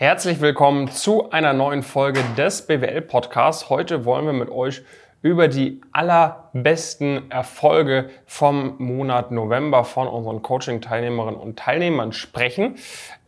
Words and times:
Herzlich 0.00 0.40
willkommen 0.40 0.90
zu 0.90 1.30
einer 1.30 1.52
neuen 1.52 1.82
Folge 1.82 2.24
des 2.34 2.66
BWL 2.66 3.02
Podcasts. 3.02 3.68
Heute 3.68 4.06
wollen 4.06 4.24
wir 4.24 4.32
mit 4.32 4.48
euch 4.48 4.80
über 5.20 5.46
die 5.46 5.82
allerbesten 5.92 7.30
Erfolge 7.30 8.08
vom 8.24 8.76
Monat 8.78 9.30
November 9.30 9.84
von 9.84 10.08
unseren 10.08 10.40
Coaching-Teilnehmerinnen 10.40 11.38
und 11.38 11.58
Teilnehmern 11.58 12.14
sprechen. 12.14 12.76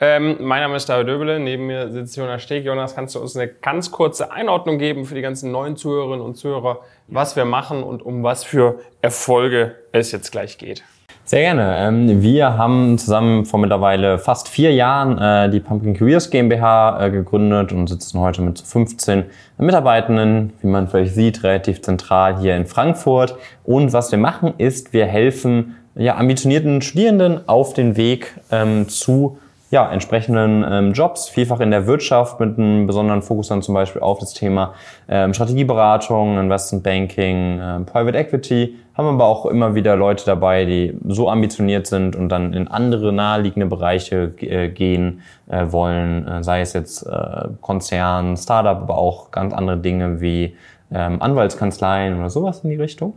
Ähm, 0.01 0.39
mein 0.41 0.63
Name 0.63 0.77
ist 0.77 0.89
David 0.89 1.09
Döbele, 1.09 1.41
neben 1.41 1.67
mir 1.67 1.91
sitzt 1.91 2.17
Jonas 2.17 2.43
Steg. 2.43 2.65
Jonas, 2.65 2.95
kannst 2.95 3.17
du 3.17 3.21
uns 3.21 3.37
eine 3.37 3.49
ganz 3.49 3.91
kurze 3.91 4.33
Einordnung 4.33 4.79
geben 4.79 5.05
für 5.05 5.15
die 5.15 5.21
ganzen 5.21 5.53
neuen 5.53 5.77
Zuhörerinnen 5.77 6.25
und 6.25 6.37
Zuhörer, 6.37 6.81
was 7.07 7.37
wir 7.37 7.45
machen 7.45 7.83
und 7.83 8.01
um 8.03 8.23
was 8.23 8.45
für 8.45 8.81
Erfolge 9.03 9.77
es 9.93 10.11
jetzt 10.11 10.33
gleich 10.33 10.57
geht? 10.57 10.83
Sehr 11.25 11.43
gerne. 11.43 11.77
Ähm, 11.79 12.21
wir 12.21 12.59
haben 12.59 12.99
zusammen 12.99 13.45
vor 13.47 13.61
mittlerweile 13.61 14.19
fast 14.19 14.49
vier 14.49 14.73
Jahren 14.73 15.19
äh, 15.19 15.49
die 15.51 15.61
Pumpkin 15.61 15.95
Careers 15.95 16.31
GmbH 16.31 17.07
äh, 17.07 17.11
gegründet 17.11 17.73
und 17.73 17.87
sitzen 17.87 18.19
heute 18.19 18.43
mit 18.43 18.61
15 18.61 19.25
Mitarbeitenden, 19.57 20.53
wie 20.61 20.67
man 20.67 20.89
vielleicht 20.89 21.15
sieht, 21.15 21.45
relativ 21.45 21.81
zentral 21.81 22.41
hier 22.41 22.57
in 22.57 22.67
Frankfurt. 22.67 23.37
Und 23.65 23.93
was 23.93 24.11
wir 24.11 24.19
machen 24.19 24.55
ist, 24.59 24.93
wir 24.93 25.07
helfen 25.07 25.77
ja, 25.95 26.17
ambitionierten 26.17 26.83
Studierenden 26.83 27.49
auf 27.49 27.73
den 27.73 27.97
Weg 27.97 28.35
ähm, 28.51 28.89
zu 28.89 29.39
ja, 29.73 29.91
entsprechenden 29.91 30.65
ähm, 30.69 30.93
Jobs, 30.93 31.31
vielfach 31.31 31.59
in 31.61 31.71
der 31.71 31.87
Wirtschaft 31.87 32.39
mit 32.39 32.59
einem 32.59 32.87
besonderen 32.87 33.23
Fokus 33.23 33.49
dann 33.49 33.63
zum 33.63 33.75
Beispiel 33.75 34.03
auf 34.03 34.19
das 34.19 34.35
Thema 34.35 34.75
ähm, 35.09 35.33
Strategieberatung, 35.33 36.39
Investment 36.39 36.85
Banking, 36.85 37.59
ähm, 37.59 37.87
Private 37.87 38.19
Equity, 38.19 38.77
haben 38.95 39.09
aber 39.09 39.25
auch 39.25 39.47
immer 39.47 39.75
wieder 39.75 39.97
Leute 39.97 40.27
dabei, 40.27 40.67
die 40.67 40.95
so 41.09 41.31
ambitioniert 41.31 41.87
sind 41.87 42.17
und 42.17 42.29
dann 42.29 42.53
in 42.53 42.69
andere 42.69 43.15
naheliegende 43.15 43.67
Bereiche 43.67 44.35
äh, 44.41 44.69
gehen 44.69 45.23
äh, 45.49 45.65
wollen, 45.71 46.29
äh, 46.29 46.45
sei 46.45 46.61
es 46.61 46.75
jetzt 46.75 47.07
äh, 47.07 47.49
Konzern, 47.63 48.37
Startup, 48.37 48.77
aber 48.77 48.99
auch 48.99 49.31
ganz 49.31 49.55
andere 49.55 49.79
Dinge 49.79 50.21
wie 50.21 50.55
ähm, 50.93 51.23
Anwaltskanzleien 51.23 52.19
oder 52.19 52.29
sowas 52.29 52.61
in 52.63 52.69
die 52.69 52.77
Richtung. 52.77 53.15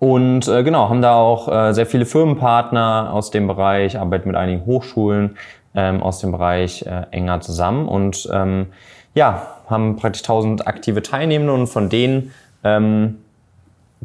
Und 0.00 0.48
äh, 0.48 0.64
genau, 0.64 0.88
haben 0.88 1.02
da 1.02 1.14
auch 1.14 1.46
äh, 1.46 1.74
sehr 1.74 1.86
viele 1.86 2.06
Firmenpartner 2.06 3.10
aus 3.12 3.30
dem 3.30 3.46
Bereich, 3.46 3.98
arbeiten 3.98 4.28
mit 4.28 4.36
einigen 4.36 4.64
Hochschulen 4.64 5.36
ähm, 5.74 6.02
aus 6.02 6.20
dem 6.20 6.32
Bereich 6.32 6.86
äh, 6.86 7.04
enger 7.10 7.42
zusammen. 7.42 7.86
Und 7.86 8.28
ähm, 8.32 8.68
ja, 9.14 9.46
haben 9.68 9.96
praktisch 9.96 10.22
1000 10.22 10.66
aktive 10.66 11.02
Teilnehmende 11.02 11.52
und 11.52 11.66
von 11.66 11.90
denen 11.90 12.32
ähm, 12.64 13.18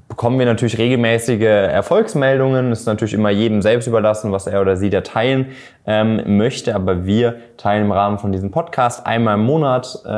bekommen 0.08 0.40
wir 0.40 0.46
natürlich 0.46 0.78
regelmäßige 0.78 1.42
Erfolgsmeldungen. 1.42 2.72
Ist 2.72 2.86
natürlich 2.86 3.14
immer 3.14 3.30
jedem 3.30 3.62
selbst 3.62 3.88
überlassen, 3.88 4.32
was 4.32 4.48
er 4.48 4.62
oder 4.62 4.78
sie 4.78 4.90
da 4.90 5.02
teilen 5.02 5.48
ähm, 5.86 6.38
möchte. 6.38 6.76
Aber 6.76 7.06
wir 7.06 7.36
teilen 7.58 7.86
im 7.86 7.92
Rahmen 7.92 8.20
von 8.20 8.32
diesem 8.32 8.52
Podcast 8.52 9.06
einmal 9.06 9.36
im 9.36 9.46
Monat, 9.46 10.00
äh, 10.06 10.10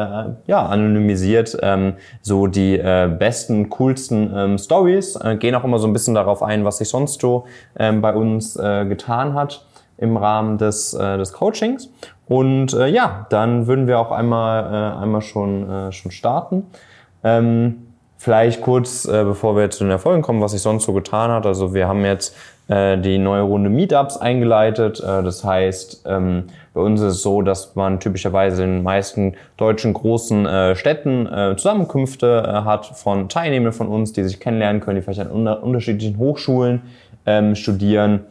ja, 0.46 0.66
anonymisiert 0.66 1.58
ähm, 1.62 1.94
so 2.22 2.48
die 2.48 2.78
äh, 2.78 3.10
besten, 3.18 3.70
coolsten 3.70 4.32
ähm, 4.36 4.58
Stories. 4.58 5.16
Äh, 5.16 5.38
gehen 5.38 5.56
auch 5.56 5.64
immer 5.64 5.80
so 5.80 5.88
ein 5.88 5.94
bisschen 5.94 6.16
darauf 6.16 6.44
ein, 6.44 6.66
was 6.66 6.80
sich 6.80 6.90
sonst 6.90 7.22
so 7.22 7.46
ähm, 7.78 8.02
bei 8.02 8.14
uns 8.14 8.56
äh, 8.56 8.86
getan 8.86 9.34
hat 9.34 9.66
im 9.98 10.18
Rahmen 10.18 10.58
des, 10.58 10.94
äh, 10.94 11.18
des 11.18 11.34
Coachings. 11.34 11.90
Und 12.28 12.74
äh, 12.74 12.88
ja, 12.88 13.26
dann 13.30 13.68
würden 13.68 13.88
wir 13.88 14.00
auch 14.00 14.12
einmal, 14.12 14.64
äh, 14.64 15.02
einmal 15.02 15.22
schon, 15.22 15.70
äh, 15.70 15.92
schon 15.92 16.12
starten. 16.12 16.68
Ähm, 17.24 17.87
Vielleicht 18.18 18.62
kurz, 18.62 19.06
äh, 19.06 19.24
bevor 19.24 19.56
wir 19.56 19.70
zu 19.70 19.84
den 19.84 19.92
Erfolgen 19.92 20.24
kommen, 20.24 20.42
was 20.42 20.52
sich 20.52 20.62
sonst 20.62 20.86
so 20.86 20.94
getan 20.94 21.30
hat. 21.32 21.46
Also 21.46 21.74
wir 21.74 21.88
haben 21.88 22.04
jetzt 22.04 22.36
äh, 22.68 22.98
die 22.98 23.20
neue 23.20 23.44
Runde 23.44 23.70
Meetups 23.70 24.18
eingeleitet. 24.18 25.00
Äh, 25.00 25.24
das 25.24 25.44
heißt, 25.44 26.04
ähm, 26.08 26.46
bei 26.74 26.82
uns 26.82 27.00
ist 27.00 27.14
es 27.14 27.22
so, 27.22 27.42
dass 27.42 27.76
man 27.76 28.00
typischerweise 28.00 28.64
in 28.64 28.78
den 28.78 28.84
meisten 28.84 29.36
deutschen 29.56 29.94
großen 29.94 30.46
äh, 30.46 30.76
Städten 30.76 31.28
äh, 31.28 31.56
Zusammenkünfte 31.56 32.44
äh, 32.46 32.52
hat 32.66 32.86
von 32.86 33.30
Teilnehmern 33.30 33.72
von 33.72 33.88
uns, 33.88 34.14
die 34.14 34.24
sich 34.24 34.40
kennenlernen 34.40 34.82
können, 34.82 34.98
die 34.98 35.02
vielleicht 35.02 35.22
an 35.22 35.32
unter 35.32 35.64
unterschiedlichen 35.64 36.18
Hochschulen 36.18 36.82
ähm, 37.26 37.56
studieren. 37.56 38.22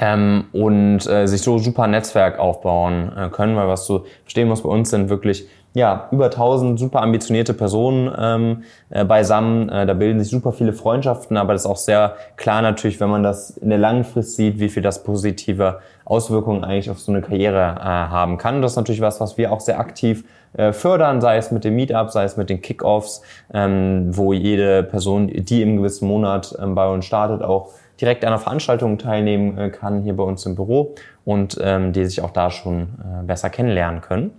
Ähm, 0.00 0.44
und 0.52 1.06
äh, 1.08 1.26
sich 1.26 1.40
so 1.40 1.58
super 1.58 1.86
Netzwerk 1.88 2.38
aufbauen 2.38 3.10
äh, 3.16 3.28
können, 3.30 3.56
weil 3.56 3.66
was 3.68 3.86
du 3.86 4.04
verstehen 4.22 4.46
musst, 4.46 4.62
bei 4.62 4.68
uns 4.68 4.90
sind 4.90 5.08
wirklich 5.08 5.48
ja, 5.78 6.08
über 6.10 6.26
1000 6.26 6.78
super 6.78 7.02
ambitionierte 7.02 7.54
Personen 7.54 8.12
ähm, 8.18 8.64
äh, 8.90 9.04
beisammen. 9.04 9.68
Äh, 9.68 9.86
da 9.86 9.94
bilden 9.94 10.18
sich 10.18 10.28
super 10.28 10.52
viele 10.52 10.72
Freundschaften, 10.72 11.36
aber 11.36 11.52
das 11.52 11.62
ist 11.62 11.70
auch 11.70 11.76
sehr 11.76 12.16
klar 12.36 12.62
natürlich, 12.62 13.00
wenn 13.00 13.08
man 13.08 13.22
das 13.22 13.50
in 13.50 13.68
der 13.70 13.78
langen 13.78 14.04
Frist 14.04 14.34
sieht, 14.34 14.58
wie 14.58 14.68
viel 14.68 14.82
das 14.82 15.04
positive 15.04 15.78
Auswirkungen 16.04 16.64
eigentlich 16.64 16.90
auf 16.90 16.98
so 16.98 17.12
eine 17.12 17.22
Karriere 17.22 17.76
äh, 17.78 17.84
haben 17.84 18.38
kann. 18.38 18.60
Das 18.60 18.72
ist 18.72 18.76
natürlich 18.76 19.00
was, 19.00 19.20
was 19.20 19.38
wir 19.38 19.52
auch 19.52 19.60
sehr 19.60 19.78
aktiv 19.78 20.24
äh, 20.54 20.72
fördern, 20.72 21.20
sei 21.20 21.36
es 21.36 21.52
mit 21.52 21.62
dem 21.62 21.76
Meetup, 21.76 22.10
sei 22.10 22.24
es 22.24 22.36
mit 22.36 22.50
den 22.50 22.60
Kickoffs, 22.60 23.22
ähm, 23.54 24.08
wo 24.10 24.32
jede 24.32 24.82
Person, 24.82 25.28
die 25.28 25.62
im 25.62 25.76
gewissen 25.76 26.08
Monat 26.08 26.56
ähm, 26.60 26.74
bei 26.74 26.88
uns 26.88 27.04
startet, 27.04 27.42
auch 27.42 27.70
direkt 28.00 28.24
an 28.24 28.32
einer 28.32 28.40
Veranstaltung 28.40 28.98
teilnehmen 28.98 29.56
äh, 29.56 29.70
kann 29.70 30.02
hier 30.02 30.16
bei 30.16 30.24
uns 30.24 30.44
im 30.44 30.56
Büro 30.56 30.96
und 31.24 31.56
ähm, 31.62 31.92
die 31.92 32.04
sich 32.04 32.20
auch 32.20 32.30
da 32.30 32.50
schon 32.50 32.82
äh, 32.82 33.24
besser 33.24 33.48
kennenlernen 33.48 34.00
können. 34.00 34.32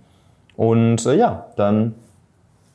Und 0.59 1.05
äh, 1.05 1.15
ja, 1.15 1.45
dann 1.55 1.95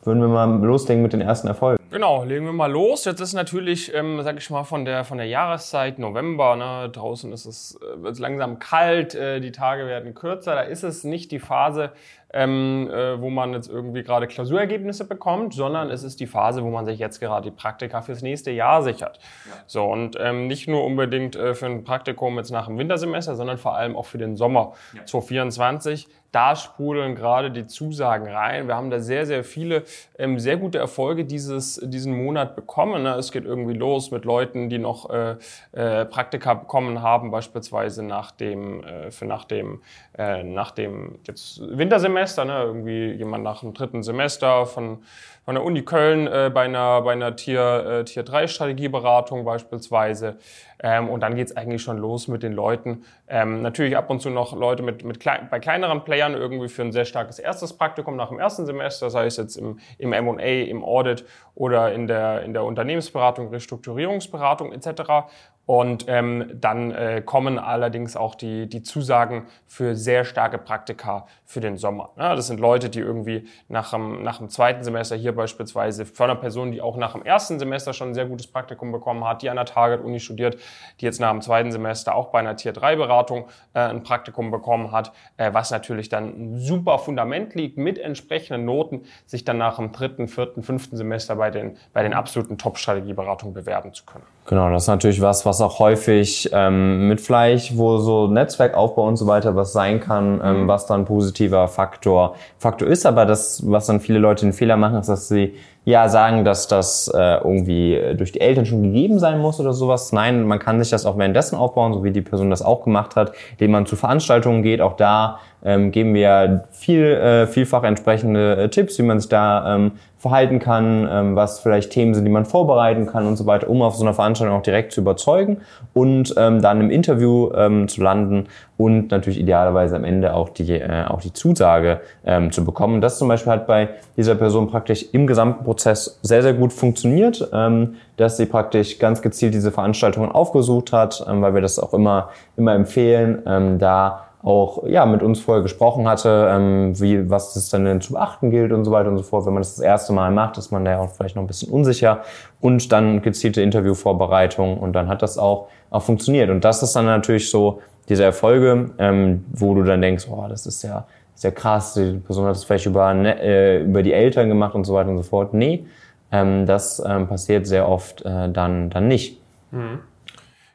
würden 0.04 0.18
wir 0.22 0.28
mal 0.28 0.46
loslegen 0.64 1.02
mit 1.02 1.12
den 1.12 1.20
ersten 1.20 1.48
Erfolgen. 1.48 1.76
Genau, 1.90 2.24
legen 2.24 2.46
wir 2.46 2.52
mal 2.54 2.72
los. 2.72 3.04
Jetzt 3.04 3.20
ist 3.20 3.34
natürlich, 3.34 3.92
ähm, 3.94 4.22
sag 4.22 4.38
ich 4.38 4.48
mal, 4.48 4.64
von 4.64 4.86
der, 4.86 5.04
von 5.04 5.18
der 5.18 5.26
Jahreszeit 5.26 5.98
November, 5.98 6.56
ne, 6.56 6.88
draußen 6.88 7.30
ist 7.34 7.44
es, 7.44 7.78
äh, 7.82 8.02
wird 8.02 8.18
langsam 8.18 8.58
kalt, 8.58 9.14
äh, 9.14 9.38
die 9.40 9.52
Tage 9.52 9.86
werden 9.86 10.14
kürzer, 10.14 10.54
da 10.54 10.62
ist 10.62 10.82
es 10.82 11.04
nicht 11.04 11.30
die 11.30 11.38
Phase, 11.38 11.92
ähm, 12.32 12.90
äh, 12.90 13.20
wo 13.20 13.28
man 13.28 13.52
jetzt 13.52 13.68
irgendwie 13.68 14.02
gerade 14.02 14.28
Klausurergebnisse 14.28 15.06
bekommt, 15.06 15.52
sondern 15.52 15.90
es 15.90 16.02
ist 16.04 16.20
die 16.20 16.26
Phase, 16.26 16.64
wo 16.64 16.70
man 16.70 16.86
sich 16.86 16.98
jetzt 16.98 17.20
gerade 17.20 17.50
die 17.50 17.54
Praktika 17.54 18.00
fürs 18.00 18.22
nächste 18.22 18.50
Jahr 18.50 18.82
sichert. 18.82 19.20
Ja. 19.44 19.52
So, 19.66 19.84
und 19.84 20.16
ähm, 20.18 20.46
nicht 20.46 20.68
nur 20.68 20.84
unbedingt 20.84 21.36
äh, 21.36 21.54
für 21.54 21.66
ein 21.66 21.84
Praktikum 21.84 22.38
jetzt 22.38 22.50
nach 22.50 22.66
dem 22.66 22.78
Wintersemester, 22.78 23.36
sondern 23.36 23.58
vor 23.58 23.76
allem 23.76 23.94
auch 23.94 24.06
für 24.06 24.18
den 24.18 24.36
Sommer 24.36 24.72
ja. 24.94 25.04
2024 25.04 26.08
da 26.34 26.56
sprudeln 26.56 27.14
gerade 27.14 27.50
die 27.50 27.66
Zusagen 27.66 28.26
rein. 28.26 28.66
Wir 28.66 28.74
haben 28.74 28.90
da 28.90 29.00
sehr, 29.00 29.24
sehr 29.26 29.44
viele 29.44 29.84
ähm, 30.18 30.38
sehr 30.38 30.56
gute 30.56 30.78
Erfolge 30.78 31.24
dieses, 31.24 31.80
diesen 31.84 32.16
Monat 32.16 32.56
bekommen. 32.56 33.02
Ne? 33.04 33.14
Es 33.14 33.30
geht 33.30 33.44
irgendwie 33.44 33.74
los 33.74 34.10
mit 34.10 34.24
Leuten, 34.24 34.68
die 34.68 34.78
noch 34.78 35.10
äh, 35.10 35.36
äh, 35.72 36.04
Praktika 36.04 36.54
bekommen 36.54 37.02
haben, 37.02 37.30
beispielsweise 37.30 38.02
nach 38.02 38.32
dem, 38.32 38.82
äh, 38.84 39.10
für 39.10 39.26
nach 39.26 39.44
dem, 39.44 39.82
äh, 40.18 40.42
nach 40.42 40.72
dem 40.72 41.18
jetzt 41.26 41.60
Wintersemester, 41.60 42.44
ne? 42.44 42.62
irgendwie 42.64 43.12
jemand 43.12 43.44
nach 43.44 43.60
dem 43.60 43.74
dritten 43.74 44.02
Semester 44.02 44.66
von 44.66 44.98
von 45.44 45.56
der 45.56 45.64
Uni 45.64 45.82
Köln 45.82 46.26
äh, 46.26 46.50
bei 46.52 46.62
einer, 46.62 47.02
bei 47.02 47.12
einer 47.12 47.36
Tier, 47.36 48.00
äh, 48.00 48.04
Tier 48.04 48.22
3 48.22 48.46
Strategieberatung 48.46 49.44
beispielsweise. 49.44 50.38
Ähm, 50.82 51.10
und 51.10 51.20
dann 51.20 51.34
geht's 51.34 51.54
eigentlich 51.56 51.82
schon 51.82 51.98
los 51.98 52.28
mit 52.28 52.42
den 52.42 52.52
Leuten. 52.52 53.04
Ähm, 53.28 53.60
natürlich 53.60 53.96
ab 53.96 54.08
und 54.10 54.20
zu 54.20 54.30
noch 54.30 54.58
Leute 54.58 54.82
mit, 54.82 55.04
mit 55.04 55.20
klei 55.20 55.46
bei 55.50 55.60
kleineren 55.60 56.02
Playern 56.02 56.23
irgendwie 56.32 56.68
für 56.68 56.80
ein 56.80 56.92
sehr 56.92 57.04
starkes 57.04 57.38
erstes 57.38 57.74
Praktikum 57.74 58.16
nach 58.16 58.28
dem 58.28 58.38
ersten 58.38 58.64
Semester, 58.64 59.10
sei 59.10 59.26
es 59.26 59.36
jetzt 59.36 59.56
im, 59.56 59.78
im 59.98 60.14
M&A, 60.14 60.42
im 60.42 60.82
Audit 60.82 61.26
oder 61.54 61.92
in 61.92 62.06
der, 62.06 62.42
in 62.42 62.54
der 62.54 62.64
Unternehmensberatung, 62.64 63.48
Restrukturierungsberatung 63.50 64.72
etc. 64.72 65.28
Und 65.66 66.04
ähm, 66.08 66.50
dann 66.54 66.90
äh, 66.90 67.22
kommen 67.24 67.58
allerdings 67.58 68.16
auch 68.16 68.34
die, 68.34 68.68
die 68.68 68.82
Zusagen 68.82 69.46
für 69.66 69.96
sehr 69.96 70.24
starke 70.24 70.58
Praktika 70.58 71.26
für 71.44 71.60
den 71.60 71.78
Sommer. 71.78 72.10
Ja, 72.18 72.34
das 72.34 72.48
sind 72.48 72.60
Leute, 72.60 72.90
die 72.90 73.00
irgendwie 73.00 73.48
nach 73.68 73.90
dem, 73.90 74.22
nach 74.22 74.38
dem 74.38 74.50
zweiten 74.50 74.84
Semester 74.84 75.16
hier 75.16 75.34
beispielsweise 75.34 76.04
von 76.04 76.28
einer 76.28 76.38
Person, 76.38 76.70
die 76.70 76.82
auch 76.82 76.96
nach 76.96 77.12
dem 77.12 77.22
ersten 77.22 77.58
Semester 77.58 77.94
schon 77.94 78.10
ein 78.10 78.14
sehr 78.14 78.26
gutes 78.26 78.46
Praktikum 78.46 78.92
bekommen 78.92 79.26
hat, 79.26 79.40
die 79.40 79.48
an 79.48 79.56
der 79.56 79.64
Target-Uni 79.64 80.20
studiert, 80.20 80.58
die 81.00 81.06
jetzt 81.06 81.20
nach 81.20 81.30
dem 81.30 81.40
zweiten 81.40 81.72
Semester 81.72 82.14
auch 82.14 82.28
bei 82.28 82.40
einer 82.40 82.56
Tier-3-Beratung 82.56 83.46
äh, 83.72 83.80
ein 83.80 84.02
Praktikum 84.02 84.50
bekommen 84.50 84.92
hat, 84.92 85.12
äh, 85.38 85.52
was 85.54 85.70
natürlich 85.70 86.10
dann 86.10 86.24
ein 86.54 86.58
super 86.58 86.98
Fundament 86.98 87.54
liegt 87.54 87.78
mit 87.78 87.98
entsprechenden 87.98 88.66
Noten, 88.66 89.02
sich 89.24 89.44
dann 89.44 89.56
nach 89.56 89.76
dem 89.76 89.92
dritten, 89.92 90.28
vierten, 90.28 90.62
fünften 90.62 90.96
Semester 90.98 91.36
bei 91.36 91.50
den, 91.50 91.78
bei 91.94 92.02
den 92.02 92.12
absoluten 92.12 92.58
Top-Strategieberatungen 92.58 93.54
bewerben 93.54 93.94
zu 93.94 94.04
können. 94.04 94.24
Genau, 94.46 94.70
das 94.70 94.82
ist 94.82 94.88
natürlich 94.88 95.22
was, 95.22 95.46
was 95.46 95.53
auch 95.60 95.78
häufig 95.78 96.50
ähm, 96.52 97.08
mit 97.08 97.20
vielleicht, 97.20 97.76
wo 97.76 97.98
so 97.98 98.26
Netzwerkaufbau 98.26 99.06
und 99.06 99.16
so 99.16 99.26
weiter 99.26 99.56
was 99.56 99.72
sein 99.72 100.00
kann, 100.00 100.40
ähm, 100.42 100.62
mhm. 100.62 100.68
was 100.68 100.86
dann 100.86 101.04
positiver 101.04 101.68
Faktor 101.68 102.36
Faktor 102.58 102.88
ist. 102.88 103.06
Aber 103.06 103.26
das, 103.26 103.62
was 103.66 103.86
dann 103.86 104.00
viele 104.00 104.18
Leute 104.18 104.46
den 104.46 104.52
Fehler 104.52 104.76
machen, 104.76 104.98
ist, 104.98 105.08
dass 105.08 105.28
sie 105.28 105.54
ja 105.84 106.08
sagen, 106.08 106.44
dass 106.44 106.66
das 106.66 107.08
äh, 107.14 107.36
irgendwie 107.38 108.00
durch 108.16 108.32
die 108.32 108.40
Eltern 108.40 108.66
schon 108.66 108.82
gegeben 108.82 109.18
sein 109.18 109.38
muss 109.38 109.60
oder 109.60 109.72
sowas. 109.72 110.12
Nein, 110.12 110.44
man 110.44 110.58
kann 110.58 110.80
sich 110.80 110.90
das 110.90 111.04
auch 111.04 111.18
währenddessen 111.18 111.56
aufbauen, 111.56 111.92
so 111.92 112.04
wie 112.04 112.10
die 112.10 112.22
Person 112.22 112.50
das 112.50 112.62
auch 112.62 112.84
gemacht 112.84 113.16
hat, 113.16 113.32
indem 113.52 113.72
man 113.72 113.86
zu 113.86 113.96
Veranstaltungen 113.96 114.62
geht. 114.62 114.80
Auch 114.80 114.96
da 114.96 115.38
ähm, 115.64 115.90
geben 115.90 116.14
wir 116.14 116.64
viel, 116.70 117.04
äh, 117.04 117.46
vielfach 117.46 117.84
entsprechende 117.84 118.56
äh, 118.56 118.68
Tipps, 118.68 118.98
wie 118.98 119.02
man 119.02 119.18
sich 119.18 119.28
da 119.28 119.76
ähm, 119.76 119.92
verhalten 120.24 120.58
kann, 120.58 121.06
ähm, 121.10 121.36
was 121.36 121.60
vielleicht 121.60 121.90
Themen 121.90 122.14
sind, 122.14 122.24
die 122.24 122.30
man 122.30 122.46
vorbereiten 122.46 123.04
kann 123.04 123.26
und 123.26 123.36
so 123.36 123.44
weiter, 123.44 123.68
um 123.68 123.82
auf 123.82 123.94
so 123.94 124.04
einer 124.04 124.14
Veranstaltung 124.14 124.56
auch 124.56 124.62
direkt 124.62 124.92
zu 124.92 125.02
überzeugen 125.02 125.58
und 125.92 126.34
ähm, 126.38 126.62
dann 126.62 126.80
im 126.80 126.90
Interview 126.90 127.50
ähm, 127.54 127.88
zu 127.88 128.02
landen 128.02 128.46
und 128.78 129.10
natürlich 129.10 129.38
idealerweise 129.38 129.96
am 129.96 130.04
Ende 130.04 130.34
auch 130.34 130.48
die, 130.48 130.72
äh, 130.72 131.04
auch 131.06 131.20
die 131.20 131.34
Zusage 131.34 132.00
ähm, 132.24 132.52
zu 132.52 132.64
bekommen. 132.64 133.02
Das 133.02 133.18
zum 133.18 133.28
Beispiel 133.28 133.52
hat 133.52 133.66
bei 133.66 133.90
dieser 134.16 134.34
Person 134.34 134.70
praktisch 134.70 135.04
im 135.12 135.26
gesamten 135.26 135.62
Prozess 135.62 135.73
sehr, 135.80 136.42
sehr 136.42 136.54
gut 136.54 136.72
funktioniert, 136.72 137.48
ähm, 137.52 137.96
dass 138.16 138.36
sie 138.36 138.46
praktisch 138.46 138.98
ganz 138.98 139.22
gezielt 139.22 139.54
diese 139.54 139.70
Veranstaltungen 139.72 140.30
aufgesucht 140.30 140.92
hat, 140.92 141.24
ähm, 141.28 141.42
weil 141.42 141.54
wir 141.54 141.60
das 141.60 141.78
auch 141.78 141.94
immer, 141.94 142.30
immer 142.56 142.74
empfehlen, 142.74 143.42
ähm, 143.46 143.78
da 143.78 144.24
auch 144.42 144.86
ja 144.86 145.06
mit 145.06 145.22
uns 145.22 145.40
vorher 145.40 145.62
gesprochen 145.62 146.06
hatte, 146.06 146.48
ähm, 146.50 147.00
wie 147.00 147.30
was 147.30 147.56
es 147.56 147.70
dann 147.70 148.00
zu 148.02 148.12
beachten 148.12 148.50
gilt 148.50 148.72
und 148.72 148.84
so 148.84 148.90
weiter 148.90 149.08
und 149.08 149.16
so 149.16 149.22
fort. 149.22 149.46
Wenn 149.46 149.54
man 149.54 149.62
das 149.62 149.76
das 149.76 149.84
erste 149.84 150.12
Mal 150.12 150.30
macht, 150.30 150.58
ist 150.58 150.70
man 150.70 150.84
da 150.84 150.98
auch 150.98 151.10
vielleicht 151.10 151.36
noch 151.36 151.42
ein 151.42 151.46
bisschen 151.46 151.72
unsicher 151.72 152.20
und 152.60 152.92
dann 152.92 153.22
gezielte 153.22 153.62
Interviewvorbereitung 153.62 154.78
und 154.78 154.92
dann 154.92 155.08
hat 155.08 155.22
das 155.22 155.38
auch 155.38 155.68
auch 155.90 156.02
funktioniert 156.02 156.50
und 156.50 156.64
das 156.64 156.82
ist 156.82 156.94
dann 156.96 157.06
natürlich 157.06 157.50
so 157.50 157.80
diese 158.08 158.24
Erfolge, 158.24 158.90
ähm, 158.98 159.44
wo 159.52 159.74
du 159.74 159.82
dann 159.82 160.02
denkst, 160.02 160.26
oh, 160.30 160.44
das 160.48 160.66
ist 160.66 160.82
ja 160.82 161.06
sehr 161.34 161.52
krass, 161.52 161.94
die 161.94 162.20
Person 162.24 162.46
hat 162.46 162.56
es 162.56 162.64
vielleicht 162.64 162.86
über 162.86 163.12
ne, 163.14 163.40
äh, 163.40 163.82
über 163.82 164.02
die 164.02 164.12
Eltern 164.12 164.48
gemacht 164.48 164.74
und 164.74 164.84
so 164.84 164.94
weiter 164.94 165.10
und 165.10 165.16
so 165.18 165.22
fort. 165.22 165.54
Nee, 165.54 165.86
ähm, 166.32 166.66
das 166.66 167.02
ähm, 167.04 167.28
passiert 167.28 167.66
sehr 167.66 167.88
oft 167.88 168.22
äh, 168.22 168.48
dann 168.50 168.90
dann 168.90 169.08
nicht. 169.08 169.40
Mhm. 169.70 170.00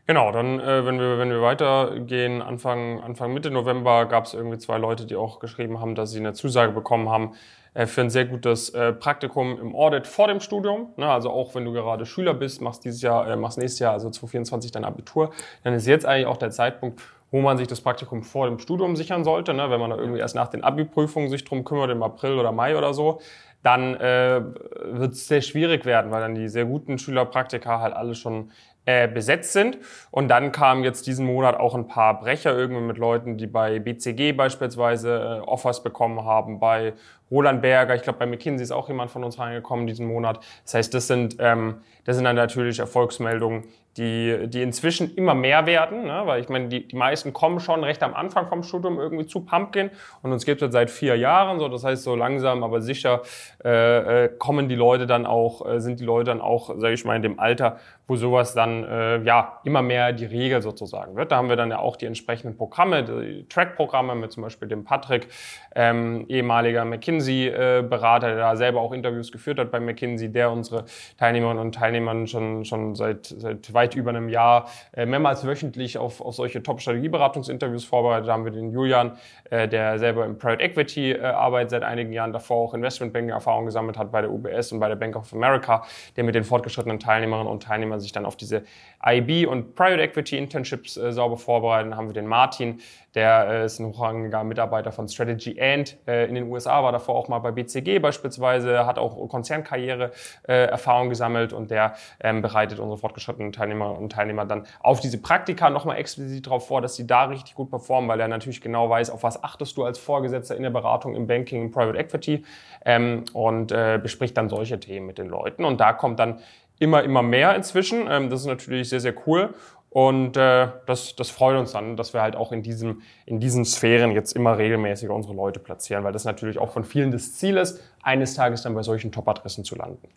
Genau, 0.09 0.31
dann, 0.31 0.59
äh, 0.59 0.87
wenn, 0.87 0.99
wir, 0.99 1.19
wenn 1.19 1.29
wir 1.29 1.43
weitergehen, 1.43 2.41
Anfang, 2.41 2.99
Anfang 2.99 3.31
Mitte 3.31 3.51
November 3.51 4.07
gab 4.07 4.25
es 4.25 4.33
irgendwie 4.33 4.57
zwei 4.57 4.79
Leute, 4.79 5.05
die 5.05 5.15
auch 5.15 5.39
geschrieben 5.39 5.79
haben, 5.79 5.93
dass 5.93 6.09
sie 6.09 6.17
eine 6.17 6.33
Zusage 6.33 6.71
bekommen 6.71 7.09
haben 7.09 7.35
äh, 7.75 7.85
für 7.85 8.01
ein 8.01 8.09
sehr 8.09 8.25
gutes 8.25 8.71
äh, 8.71 8.91
Praktikum 8.91 9.59
im 9.59 9.75
Audit 9.75 10.07
vor 10.07 10.27
dem 10.27 10.39
Studium. 10.39 10.93
Ne? 10.97 11.07
Also 11.07 11.29
auch 11.29 11.53
wenn 11.53 11.63
du 11.63 11.73
gerade 11.73 12.07
Schüler 12.07 12.33
bist, 12.33 12.59
machst 12.59 12.85
dieses 12.85 13.03
Jahr, 13.03 13.29
äh, 13.29 13.35
machst 13.35 13.59
nächstes 13.59 13.77
Jahr, 13.77 13.93
also 13.93 14.09
2024 14.09 14.71
dein 14.71 14.83
Abitur, 14.83 15.31
dann 15.63 15.75
ist 15.75 15.85
jetzt 15.85 16.07
eigentlich 16.07 16.25
auch 16.25 16.37
der 16.37 16.49
Zeitpunkt, 16.49 17.01
wo 17.31 17.41
man 17.41 17.57
sich 17.57 17.67
das 17.67 17.81
Praktikum 17.81 18.23
vor 18.23 18.47
dem 18.47 18.59
Studium 18.59 18.95
sichern 18.95 19.23
sollte. 19.23 19.53
Ne? 19.53 19.69
Wenn 19.69 19.79
man 19.79 19.91
da 19.91 19.97
irgendwie 19.97 20.19
erst 20.19 20.35
nach 20.35 20.47
den 20.47 20.63
Abi-Prüfungen 20.63 21.29
sich 21.29 21.43
drum 21.43 21.63
kümmert, 21.63 21.91
im 21.91 22.03
April 22.03 22.39
oder 22.39 22.51
Mai 22.51 22.77
oder 22.77 22.93
so, 22.93 23.19
dann 23.63 23.95
äh, 23.95 24.41
wird 24.83 25.13
es 25.13 25.27
sehr 25.27 25.41
schwierig 25.41 25.85
werden, 25.85 26.11
weil 26.11 26.21
dann 26.21 26.35
die 26.35 26.47
sehr 26.47 26.65
guten 26.65 26.97
Schülerpraktika 26.97 27.81
halt 27.81 27.93
alle 27.93 28.15
schon 28.15 28.51
äh, 28.85 29.07
besetzt 29.07 29.53
sind. 29.53 29.77
Und 30.11 30.29
dann 30.29 30.51
kamen 30.51 30.83
jetzt 30.83 31.05
diesen 31.07 31.25
Monat 31.25 31.59
auch 31.59 31.75
ein 31.75 31.87
paar 31.87 32.19
Brecher 32.19 32.57
irgendwie 32.57 32.81
mit 32.81 32.97
Leuten, 32.97 33.37
die 33.37 33.47
bei 33.47 33.79
BCG 33.79 34.31
beispielsweise 34.31 35.41
äh, 35.43 35.47
Offers 35.47 35.83
bekommen 35.83 36.23
haben, 36.23 36.59
bei 36.59 36.93
Roland 37.31 37.61
Berger, 37.61 37.95
ich 37.95 38.01
glaube 38.01 38.19
bei 38.19 38.25
McKinsey 38.25 38.63
ist 38.63 38.71
auch 38.71 38.87
jemand 38.87 39.11
von 39.11 39.23
uns 39.23 39.39
reingekommen 39.39 39.87
diesen 39.87 40.07
Monat. 40.07 40.39
Das 40.63 40.73
heißt, 40.73 40.93
das 40.93 41.07
sind, 41.07 41.37
ähm, 41.39 41.81
das 42.05 42.15
sind 42.15 42.25
dann 42.25 42.35
natürlich 42.35 42.79
Erfolgsmeldungen, 42.79 43.65
die, 43.97 44.47
die 44.47 44.61
inzwischen 44.61 45.13
immer 45.15 45.33
mehr 45.33 45.65
werden, 45.65 46.03
ne? 46.03 46.21
weil 46.25 46.41
ich 46.41 46.47
meine, 46.47 46.69
die, 46.69 46.87
die 46.87 46.95
meisten 46.95 47.33
kommen 47.33 47.59
schon 47.59 47.83
recht 47.83 48.01
am 48.03 48.13
Anfang 48.13 48.47
vom 48.47 48.63
Studium 48.63 48.99
irgendwie 48.99 49.25
zu 49.25 49.41
Pumpkin 49.41 49.89
und 50.21 50.31
uns 50.31 50.45
gibt 50.45 50.61
es 50.61 50.71
seit 50.71 50.89
vier 50.89 51.17
Jahren, 51.17 51.59
so 51.59 51.67
das 51.67 51.83
heißt 51.83 52.03
so 52.03 52.15
langsam, 52.15 52.63
aber 52.63 52.81
sicher 52.81 53.23
äh, 53.63 54.25
äh, 54.25 54.29
kommen 54.29 54.69
die 54.69 54.75
Leute 54.75 55.05
dann 55.05 55.25
auch, 55.25 55.67
äh, 55.67 55.81
sind 55.81 55.99
die 55.99 56.05
Leute 56.05 56.25
dann 56.25 56.39
auch, 56.39 56.69
sage 56.77 56.93
ich 56.93 57.03
mal, 57.03 57.15
in 57.15 57.23
dem 57.23 57.39
Alter, 57.39 57.79
wo 58.07 58.15
sowas 58.15 58.53
dann 58.53 58.83
äh, 58.85 59.21
ja 59.23 59.59
immer 59.65 59.81
mehr 59.81 60.13
die 60.13 60.25
Regel 60.25 60.61
sozusagen 60.61 61.15
wird. 61.15 61.31
Da 61.31 61.37
haben 61.37 61.49
wir 61.49 61.55
dann 61.55 61.69
ja 61.69 61.79
auch 61.79 61.95
die 61.95 62.05
entsprechenden 62.05 62.57
Programme, 62.57 63.03
die 63.03 63.47
Track-Programme 63.49 64.15
mit 64.15 64.31
zum 64.31 64.43
Beispiel 64.43 64.67
dem 64.67 64.83
Patrick, 64.83 65.27
ähm, 65.75 66.25
ehemaliger 66.29 66.85
McKinsey-Berater, 67.19 68.27
der 68.27 68.37
da 68.37 68.55
selber 68.55 68.81
auch 68.81 68.91
Interviews 68.91 69.31
geführt 69.31 69.59
hat 69.59 69.71
bei 69.71 69.79
McKinsey, 69.79 70.31
der 70.31 70.51
unsere 70.51 70.85
Teilnehmerinnen 71.17 71.61
und 71.61 71.75
Teilnehmer 71.75 72.27
schon, 72.27 72.65
schon 72.65 72.95
seit, 72.95 73.25
seit 73.25 73.73
weit 73.73 73.95
über 73.95 74.09
einem 74.09 74.29
Jahr 74.29 74.69
äh, 74.93 75.05
mehrmals 75.05 75.45
wöchentlich 75.45 75.97
auf, 75.97 76.21
auf 76.21 76.35
solche 76.35 76.63
Top-Strategieberatungsinterviews 76.63 77.85
vorbereitet. 77.85 78.27
Da 78.27 78.33
haben 78.33 78.45
wir 78.45 78.51
den 78.51 78.71
Julian, 78.71 79.17
äh, 79.49 79.67
der 79.67 79.99
selber 79.99 80.25
im 80.25 80.37
Private 80.37 80.63
Equity 80.63 81.11
äh, 81.11 81.21
arbeitet, 81.21 81.71
seit 81.71 81.83
einigen 81.83 82.11
Jahren 82.11 82.33
davor 82.33 82.57
auch 82.69 82.73
Investmentbanking-Erfahrung 82.73 83.65
gesammelt 83.65 83.97
hat 83.97 84.11
bei 84.11 84.21
der 84.21 84.31
UBS 84.31 84.71
und 84.71 84.79
bei 84.79 84.87
der 84.87 84.95
Bank 84.95 85.15
of 85.15 85.33
America, 85.33 85.83
der 86.15 86.23
mit 86.23 86.35
den 86.35 86.43
fortgeschrittenen 86.43 86.99
Teilnehmerinnen 86.99 87.51
und 87.51 87.63
Teilnehmern 87.63 87.99
sich 87.99 88.11
dann 88.11 88.25
auf 88.25 88.35
diese 88.35 88.63
IB 89.05 89.45
und 89.45 89.75
Private 89.75 90.01
Equity 90.01 90.37
Internships 90.37 90.97
äh, 90.97 91.11
sauber 91.11 91.37
vorbereitet. 91.37 91.91
Dann 91.91 91.97
haben 91.97 92.07
wir 92.07 92.13
den 92.13 92.27
Martin, 92.27 92.79
der 93.15 93.47
äh, 93.49 93.65
ist 93.65 93.79
ein 93.79 93.87
hochrangiger 93.87 94.43
Mitarbeiter 94.43 94.91
von 94.91 95.07
Strategy 95.07 95.59
And 95.59 95.97
äh, 96.07 96.27
in 96.27 96.35
den 96.35 96.49
USA, 96.49 96.83
war 96.83 96.91
davor 96.91 97.08
auch 97.15 97.27
mal 97.27 97.39
bei 97.39 97.51
BCG 97.51 97.99
beispielsweise, 97.99 98.85
hat 98.85 98.97
auch 98.97 99.27
Konzernkarriere 99.27 100.11
äh, 100.47 100.65
Erfahrung 100.65 101.09
gesammelt 101.09 101.53
und 101.53 101.71
der 101.71 101.95
ähm, 102.19 102.41
bereitet 102.41 102.79
unsere 102.79 102.97
fortgeschrittenen 102.97 103.51
Teilnehmer 103.51 103.97
und 103.97 104.11
Teilnehmer 104.11 104.45
dann 104.45 104.65
auf 104.79 104.99
diese 104.99 105.19
Praktika 105.19 105.69
nochmal 105.69 105.97
explizit 105.97 106.47
darauf 106.47 106.67
vor, 106.67 106.81
dass 106.81 106.95
sie 106.95 107.07
da 107.07 107.25
richtig 107.25 107.55
gut 107.55 107.69
performen, 107.69 108.09
weil 108.09 108.19
er 108.19 108.27
natürlich 108.27 108.61
genau 108.61 108.89
weiß, 108.89 109.09
auf 109.09 109.23
was 109.23 109.43
achtest 109.43 109.77
du 109.77 109.83
als 109.83 109.99
Vorgesetzter 109.99 110.55
in 110.55 110.63
der 110.63 110.69
Beratung 110.69 111.15
im 111.15 111.27
Banking, 111.27 111.63
im 111.63 111.71
Private 111.71 111.97
Equity 111.97 112.43
ähm, 112.85 113.25
und 113.33 113.71
äh, 113.71 113.99
bespricht 114.01 114.37
dann 114.37 114.49
solche 114.49 114.79
Themen 114.79 115.05
mit 115.05 115.17
den 115.17 115.27
Leuten. 115.27 115.65
Und 115.65 115.79
da 115.79 115.93
kommt 115.93 116.19
dann 116.19 116.39
immer, 116.79 117.03
immer 117.03 117.21
mehr 117.21 117.55
inzwischen. 117.55 118.07
Ähm, 118.09 118.29
das 118.29 118.41
ist 118.41 118.47
natürlich 118.47 118.89
sehr, 118.89 118.99
sehr 118.99 119.13
cool. 119.27 119.53
Und 119.91 120.37
äh, 120.37 120.67
das, 120.85 121.15
das 121.15 121.31
freut 121.31 121.57
uns 121.57 121.71
dann, 121.71 121.97
dass 121.97 122.13
wir 122.13 122.21
halt 122.21 122.35
auch 122.35 122.51
in, 122.51 122.61
diesem, 122.61 123.01
in 123.25 123.39
diesen 123.39 123.65
Sphären 123.65 124.11
jetzt 124.11 124.33
immer 124.33 124.57
regelmäßiger 124.57 125.13
unsere 125.13 125.33
Leute 125.33 125.59
platzieren, 125.59 126.03
weil 126.03 126.13
das 126.13 126.25
natürlich 126.25 126.59
auch 126.59 126.71
von 126.71 126.83
vielen 126.83 127.11
das 127.11 127.33
Ziel 127.33 127.57
ist, 127.57 127.81
eines 128.03 128.35
Tages 128.35 128.61
dann 128.61 128.75
bei 128.75 128.83
solchen 128.83 129.11
Top-Adressen 129.11 129.63
zu 129.63 129.75
landen. 129.75 130.07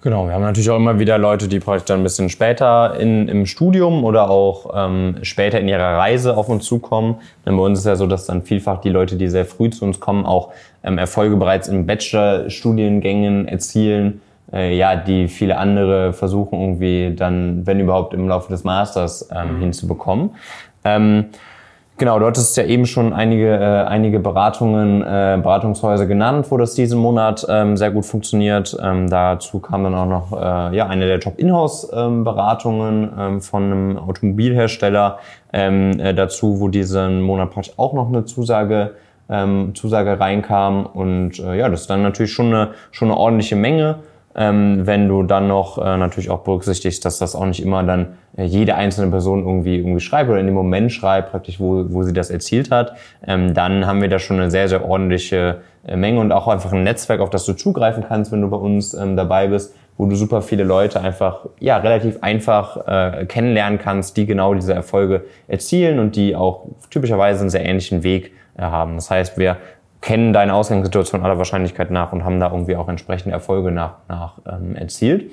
Genau, 0.00 0.26
wir 0.26 0.32
haben 0.32 0.42
natürlich 0.42 0.70
auch 0.70 0.76
immer 0.76 1.00
wieder 1.00 1.18
Leute, 1.18 1.48
die 1.48 1.58
praktisch 1.58 1.86
dann 1.86 2.00
ein 2.00 2.02
bisschen 2.04 2.30
später 2.30 2.98
in, 3.00 3.26
im 3.26 3.46
Studium 3.46 4.04
oder 4.04 4.30
auch 4.30 4.70
ähm, 4.72 5.16
später 5.22 5.58
in 5.58 5.68
ihrer 5.68 5.98
Reise 5.98 6.36
auf 6.36 6.48
uns 6.48 6.64
zukommen. 6.64 7.16
Denn 7.44 7.56
bei 7.56 7.62
uns 7.64 7.80
ist 7.80 7.86
ja 7.86 7.96
so, 7.96 8.06
dass 8.06 8.24
dann 8.24 8.42
vielfach 8.42 8.80
die 8.80 8.90
Leute, 8.90 9.16
die 9.16 9.26
sehr 9.26 9.44
früh 9.44 9.70
zu 9.70 9.84
uns 9.84 9.98
kommen, 9.98 10.24
auch 10.24 10.52
ähm, 10.84 10.98
Erfolge 10.98 11.36
bereits 11.36 11.66
in 11.66 11.84
Bachelor-Studiengängen 11.84 13.48
erzielen 13.48 14.20
äh, 14.52 14.76
ja, 14.76 14.96
die 14.96 15.28
viele 15.28 15.58
andere 15.58 16.12
versuchen 16.12 16.60
irgendwie 16.60 17.14
dann, 17.14 17.66
wenn 17.66 17.80
überhaupt, 17.80 18.14
im 18.14 18.28
Laufe 18.28 18.50
des 18.50 18.64
Masters 18.64 19.28
ähm, 19.34 19.56
mhm. 19.56 19.60
hinzubekommen. 19.60 20.30
Ähm, 20.84 21.26
genau, 21.98 22.18
dort 22.18 22.38
ist 22.38 22.56
ja 22.56 22.64
eben 22.64 22.86
schon 22.86 23.12
einige, 23.12 23.54
äh, 23.54 23.84
einige 23.84 24.20
Beratungen, 24.20 25.02
äh, 25.02 25.38
Beratungshäuser 25.42 26.06
genannt, 26.06 26.46
wo 26.50 26.56
das 26.56 26.74
diesen 26.74 26.98
Monat 26.98 27.46
ähm, 27.48 27.76
sehr 27.76 27.90
gut 27.90 28.06
funktioniert. 28.06 28.76
Ähm, 28.82 29.10
dazu 29.10 29.58
kam 29.58 29.84
dann 29.84 29.94
auch 29.94 30.06
noch 30.06 30.32
äh, 30.32 30.76
ja, 30.76 30.86
eine 30.86 31.06
der 31.06 31.20
Top-Inhouse-Beratungen 31.20 33.10
ähm, 33.18 33.40
von 33.40 33.62
einem 33.64 33.98
Automobilhersteller 33.98 35.18
ähm, 35.52 35.98
äh, 36.00 36.14
dazu, 36.14 36.60
wo 36.60 36.68
diesen 36.68 37.20
Monat 37.20 37.50
praktisch 37.50 37.74
auch 37.76 37.92
noch 37.92 38.08
eine 38.08 38.24
Zusage 38.24 38.92
ähm, 39.30 39.74
Zusage 39.74 40.18
reinkam 40.18 40.86
und 40.86 41.38
äh, 41.38 41.58
ja, 41.58 41.68
das 41.68 41.82
ist 41.82 41.90
dann 41.90 42.02
natürlich 42.02 42.32
schon 42.32 42.46
eine, 42.46 42.70
schon 42.90 43.10
eine 43.10 43.18
ordentliche 43.18 43.56
Menge 43.56 43.96
ähm, 44.34 44.86
wenn 44.86 45.08
du 45.08 45.22
dann 45.22 45.48
noch 45.48 45.78
äh, 45.78 45.96
natürlich 45.96 46.30
auch 46.30 46.40
berücksichtigst, 46.40 47.04
dass 47.04 47.18
das 47.18 47.34
auch 47.34 47.46
nicht 47.46 47.62
immer 47.62 47.82
dann 47.82 48.14
äh, 48.36 48.44
jede 48.44 48.74
einzelne 48.74 49.10
Person 49.10 49.44
irgendwie 49.44 49.78
irgendwie 49.78 50.00
schreibt 50.00 50.30
oder 50.30 50.38
in 50.38 50.46
dem 50.46 50.54
Moment 50.54 50.92
schreibt, 50.92 51.30
praktisch 51.30 51.58
wo, 51.58 51.84
wo 51.88 52.02
sie 52.02 52.12
das 52.12 52.30
erzielt 52.30 52.70
hat, 52.70 52.94
ähm, 53.26 53.54
dann 53.54 53.86
haben 53.86 54.00
wir 54.00 54.08
da 54.08 54.18
schon 54.18 54.38
eine 54.38 54.50
sehr, 54.50 54.68
sehr 54.68 54.84
ordentliche 54.84 55.62
äh, 55.86 55.96
Menge 55.96 56.20
und 56.20 56.32
auch 56.32 56.46
einfach 56.46 56.72
ein 56.72 56.84
Netzwerk, 56.84 57.20
auf 57.20 57.30
das 57.30 57.44
du 57.46 57.54
zugreifen 57.54 58.04
kannst, 58.06 58.30
wenn 58.30 58.42
du 58.42 58.48
bei 58.48 58.56
uns 58.56 58.94
ähm, 58.94 59.16
dabei 59.16 59.48
bist, 59.48 59.74
wo 59.96 60.06
du 60.06 60.14
super 60.14 60.42
viele 60.42 60.62
Leute 60.62 61.00
einfach 61.00 61.46
ja 61.58 61.76
relativ 61.78 62.22
einfach 62.22 62.86
äh, 62.86 63.26
kennenlernen 63.26 63.78
kannst, 63.78 64.16
die 64.16 64.26
genau 64.26 64.54
diese 64.54 64.72
Erfolge 64.72 65.24
erzielen 65.48 65.98
und 65.98 66.14
die 66.14 66.36
auch 66.36 66.66
typischerweise 66.90 67.40
einen 67.40 67.50
sehr 67.50 67.64
ähnlichen 67.64 68.04
Weg 68.04 68.32
äh, 68.56 68.62
haben. 68.62 68.94
Das 68.94 69.10
heißt, 69.10 69.38
wir 69.38 69.56
kennen 70.00 70.32
deine 70.32 70.54
Ausgangssituation 70.54 71.22
aller 71.22 71.38
Wahrscheinlichkeit 71.38 71.90
nach 71.90 72.12
und 72.12 72.24
haben 72.24 72.40
da 72.40 72.50
irgendwie 72.50 72.76
auch 72.76 72.88
entsprechende 72.88 73.34
Erfolge 73.34 73.70
nach, 73.70 73.94
nach 74.08 74.34
ähm, 74.46 74.76
erzielt. 74.76 75.30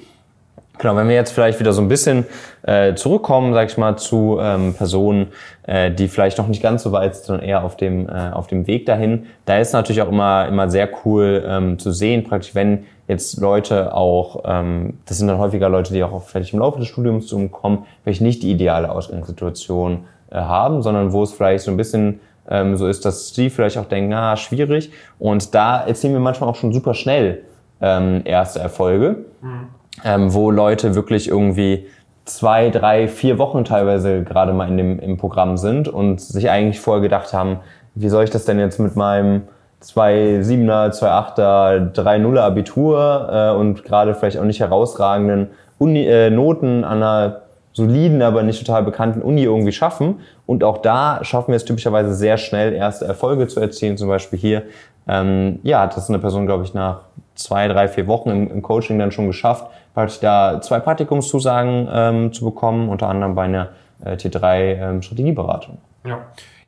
Genau, 0.78 0.96
wenn 0.98 1.08
wir 1.08 1.16
jetzt 1.16 1.32
vielleicht 1.32 1.60
wieder 1.60 1.72
so 1.72 1.82
ein 1.82 1.88
bisschen 1.88 2.26
äh, 2.64 2.96
zurückkommen, 2.96 3.54
sag 3.54 3.70
ich 3.70 3.78
mal, 3.78 3.96
zu 3.96 4.40
ähm, 4.42 4.74
Personen, 4.74 5.28
äh, 5.64 5.90
die 5.92 6.08
vielleicht 6.08 6.38
noch 6.38 6.48
nicht 6.48 6.62
ganz 6.62 6.84
so 6.84 6.92
weit 6.92 7.16
sind, 7.16 7.26
sondern 7.26 7.46
eher 7.48 7.64
auf 7.64 7.78
dem, 7.78 8.10
äh, 8.10 8.32
auf 8.32 8.48
dem 8.48 8.68
Weg 8.68 8.86
dahin, 8.86 9.28
da 9.46 9.58
ist 9.58 9.72
natürlich 9.72 10.02
auch 10.02 10.10
immer, 10.10 10.48
immer 10.48 10.70
sehr 10.70 10.90
cool 11.06 11.46
ähm, 11.48 11.80
zu 11.80 11.92
sehen, 11.92 12.26
praktisch 12.26 12.56
wenn 12.56 12.86
jetzt 13.08 13.40
Leute 13.40 13.94
auch, 13.94 14.44
ähm, 14.46 14.96
das 15.06 15.18
sind 15.18 15.28
dann 15.28 15.38
häufiger 15.38 15.70
Leute, 15.70 15.94
die 15.94 16.04
auch 16.04 16.24
vielleicht 16.24 16.54
im 16.54 16.60
Laufe 16.60 16.80
des 16.80 16.90
Studiums 16.90 17.28
zu 17.28 17.48
kommen, 17.48 17.86
vielleicht 18.04 18.22
nicht 18.22 18.44
die 18.44 18.52
ideale 18.52 18.92
Ausgangssituation 18.92 20.06
äh, 20.30 20.36
haben, 20.36 20.82
sondern 20.82 21.14
wo 21.14 21.24
es 21.24 21.32
vielleicht 21.32 21.64
so 21.64 21.72
ein 21.72 21.78
bisschen 21.78 22.20
ähm, 22.50 22.76
so 22.76 22.88
ist, 22.88 23.06
dass 23.06 23.34
die 23.34 23.50
vielleicht 23.50 23.78
auch 23.78 23.86
denken, 23.86 24.14
ah, 24.14 24.36
schwierig. 24.38 24.92
Und 25.20 25.54
da 25.56 25.86
erzählen 25.86 26.14
wir 26.14 26.20
manchmal 26.20 26.50
auch 26.50 26.56
schon 26.56 26.74
super 26.74 26.94
schnell 26.94 27.44
ähm, 27.82 28.22
erste 28.26 28.60
Erfolge, 28.60 29.26
mhm. 29.42 29.68
ähm, 30.04 30.34
wo 30.34 30.52
Leute 30.52 30.96
wirklich 30.96 31.28
irgendwie 31.28 31.88
zwei, 32.26 32.70
drei, 32.70 33.08
vier 33.08 33.38
Wochen 33.38 33.66
teilweise 33.66 34.24
gerade 34.24 34.54
mal 34.54 34.68
in 34.68 34.78
dem, 34.78 35.00
im 35.00 35.18
Programm 35.18 35.58
sind 35.58 35.88
und 35.88 36.20
sich 36.22 36.50
eigentlich 36.50 36.80
vorher 36.80 37.02
gedacht 37.02 37.34
haben, 37.34 37.60
wie 37.94 38.10
soll 38.10 38.24
ich 38.24 38.32
das 38.32 38.46
denn 38.46 38.60
jetzt 38.60 38.80
mit 38.80 38.96
meinem 38.96 39.44
2,7er, 39.84 40.90
2,8er, 40.90 41.94
3,0er 41.94 42.40
Abitur 42.40 43.30
äh, 43.32 43.52
und 43.56 43.84
gerade 43.84 44.16
vielleicht 44.16 44.40
auch 44.40 44.44
nicht 44.44 44.60
herausragenden 44.60 45.50
Uni, 45.78 46.06
äh, 46.06 46.30
Noten 46.30 46.84
an 46.84 47.04
einer 47.04 47.42
soliden, 47.76 48.22
aber 48.22 48.42
nicht 48.42 48.66
total 48.66 48.84
bekannten 48.84 49.22
Uni 49.22 49.44
irgendwie 49.44 49.74
schaffen. 49.74 50.22
Und 50.46 50.64
auch 50.64 50.78
da 50.78 51.20
schaffen 51.24 51.50
wir 51.50 51.58
es 51.58 51.66
typischerweise 51.66 52.14
sehr 52.14 52.38
schnell, 52.38 52.74
erste 52.74 53.06
Erfolge 53.06 53.48
zu 53.48 53.60
erzielen. 53.60 53.98
Zum 53.98 54.08
Beispiel 54.08 54.40
hier, 54.40 54.64
ähm, 55.10 55.60
ja, 55.62 55.86
das 55.86 56.10
eine 56.10 56.20
Person, 56.20 56.46
glaube 56.46 56.64
ich, 56.64 56.74
nach 56.74 57.02
zwei, 57.36 57.68
drei, 57.68 57.90
vier 57.90 58.08
Wochen 58.08 58.30
im, 58.30 58.50
im 58.50 58.62
Coaching 58.62 58.98
dann 58.98 59.12
schon 59.12 59.28
geschafft, 59.28 59.68
praktisch 59.94 60.22
da 60.22 60.62
zwei 60.62 60.80
Praktikumszusagen 60.80 61.90
ähm, 61.92 62.34
zu 62.34 62.46
bekommen, 62.46 62.88
unter 62.88 63.10
anderem 63.10 63.36
bei 63.36 63.44
einer 63.44 63.70
äh, 64.06 64.14
T3 64.14 65.02
ähm. 65.04 65.78
Ja. 66.06 66.20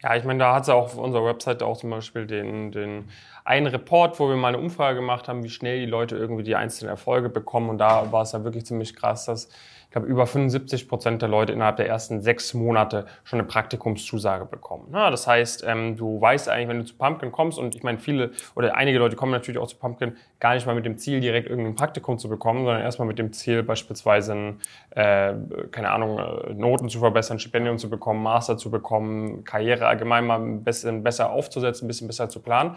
Ja, 0.03 0.15
ich 0.15 0.23
meine, 0.25 0.39
da 0.39 0.53
hat 0.53 0.63
es 0.63 0.69
auch 0.69 0.83
auf 0.83 0.97
unserer 0.97 1.25
Website 1.25 1.63
auch 1.63 1.75
zum 1.75 1.89
Beispiel 1.89 2.27
den, 2.27 2.71
den 2.71 3.05
einen 3.47 3.67
Report, 3.67 4.19
wo 4.19 4.27
wir 4.27 4.35
mal 4.35 4.49
eine 4.49 4.59
Umfrage 4.59 4.99
gemacht 4.99 5.27
haben, 5.27 5.43
wie 5.43 5.49
schnell 5.49 5.79
die 5.79 5.85
Leute 5.85 6.17
irgendwie 6.17 6.43
die 6.43 6.55
einzelnen 6.55 6.89
Erfolge 6.89 7.29
bekommen. 7.29 7.69
Und 7.69 7.77
da 7.77 8.11
war 8.11 8.23
es 8.23 8.33
ja 8.33 8.43
wirklich 8.43 8.65
ziemlich 8.65 8.95
krass, 8.95 9.25
dass 9.25 9.49
ich 9.87 9.91
glaube, 9.91 10.07
über 10.07 10.27
75 10.27 10.89
Prozent 10.89 11.21
der 11.21 11.29
Leute 11.29 11.53
innerhalb 11.53 11.77
der 11.77 11.87
ersten 11.87 12.19
sechs 12.19 12.53
Monate 12.53 13.05
schon 13.23 13.39
eine 13.39 13.47
Praktikumszusage 13.47 14.43
bekommen. 14.43 14.89
Ja, 14.91 15.09
das 15.09 15.27
heißt, 15.27 15.63
ähm, 15.65 15.95
du 15.95 16.19
weißt 16.19 16.49
eigentlich, 16.49 16.67
wenn 16.67 16.79
du 16.79 16.83
zu 16.83 16.95
Pumpkin 16.95 17.31
kommst, 17.31 17.57
und 17.57 17.73
ich 17.73 17.83
meine, 17.83 17.97
viele 17.97 18.31
oder 18.53 18.75
einige 18.75 18.99
Leute 18.99 19.15
kommen 19.15 19.31
natürlich 19.31 19.57
auch 19.59 19.67
zu 19.67 19.77
Pumpkin 19.77 20.17
gar 20.41 20.55
nicht 20.55 20.67
mal 20.67 20.75
mit 20.75 20.85
dem 20.85 20.97
Ziel, 20.97 21.21
direkt 21.21 21.49
irgendein 21.49 21.75
Praktikum 21.75 22.17
zu 22.17 22.27
bekommen, 22.27 22.65
sondern 22.65 22.81
erstmal 22.81 23.07
mit 23.07 23.17
dem 23.17 23.31
Ziel, 23.31 23.63
beispielsweise, 23.63 24.55
äh, 24.89 25.33
keine 25.71 25.91
Ahnung, 25.91 26.19
äh, 26.19 26.53
Noten 26.53 26.89
zu 26.89 26.99
verbessern, 26.99 27.39
Stipendium 27.39 27.77
zu 27.77 27.89
bekommen, 27.89 28.21
Master 28.21 28.57
zu 28.57 28.69
bekommen, 28.69 29.45
Karriere 29.45 29.87
allgemein 29.87 30.27
mal 30.27 30.41
ein 30.41 30.65
bisschen 30.65 31.01
besser 31.01 31.31
aufzusetzen, 31.31 31.85
ein 31.85 31.87
bisschen 31.87 32.07
besser 32.07 32.27
zu 32.27 32.41
planen. 32.41 32.75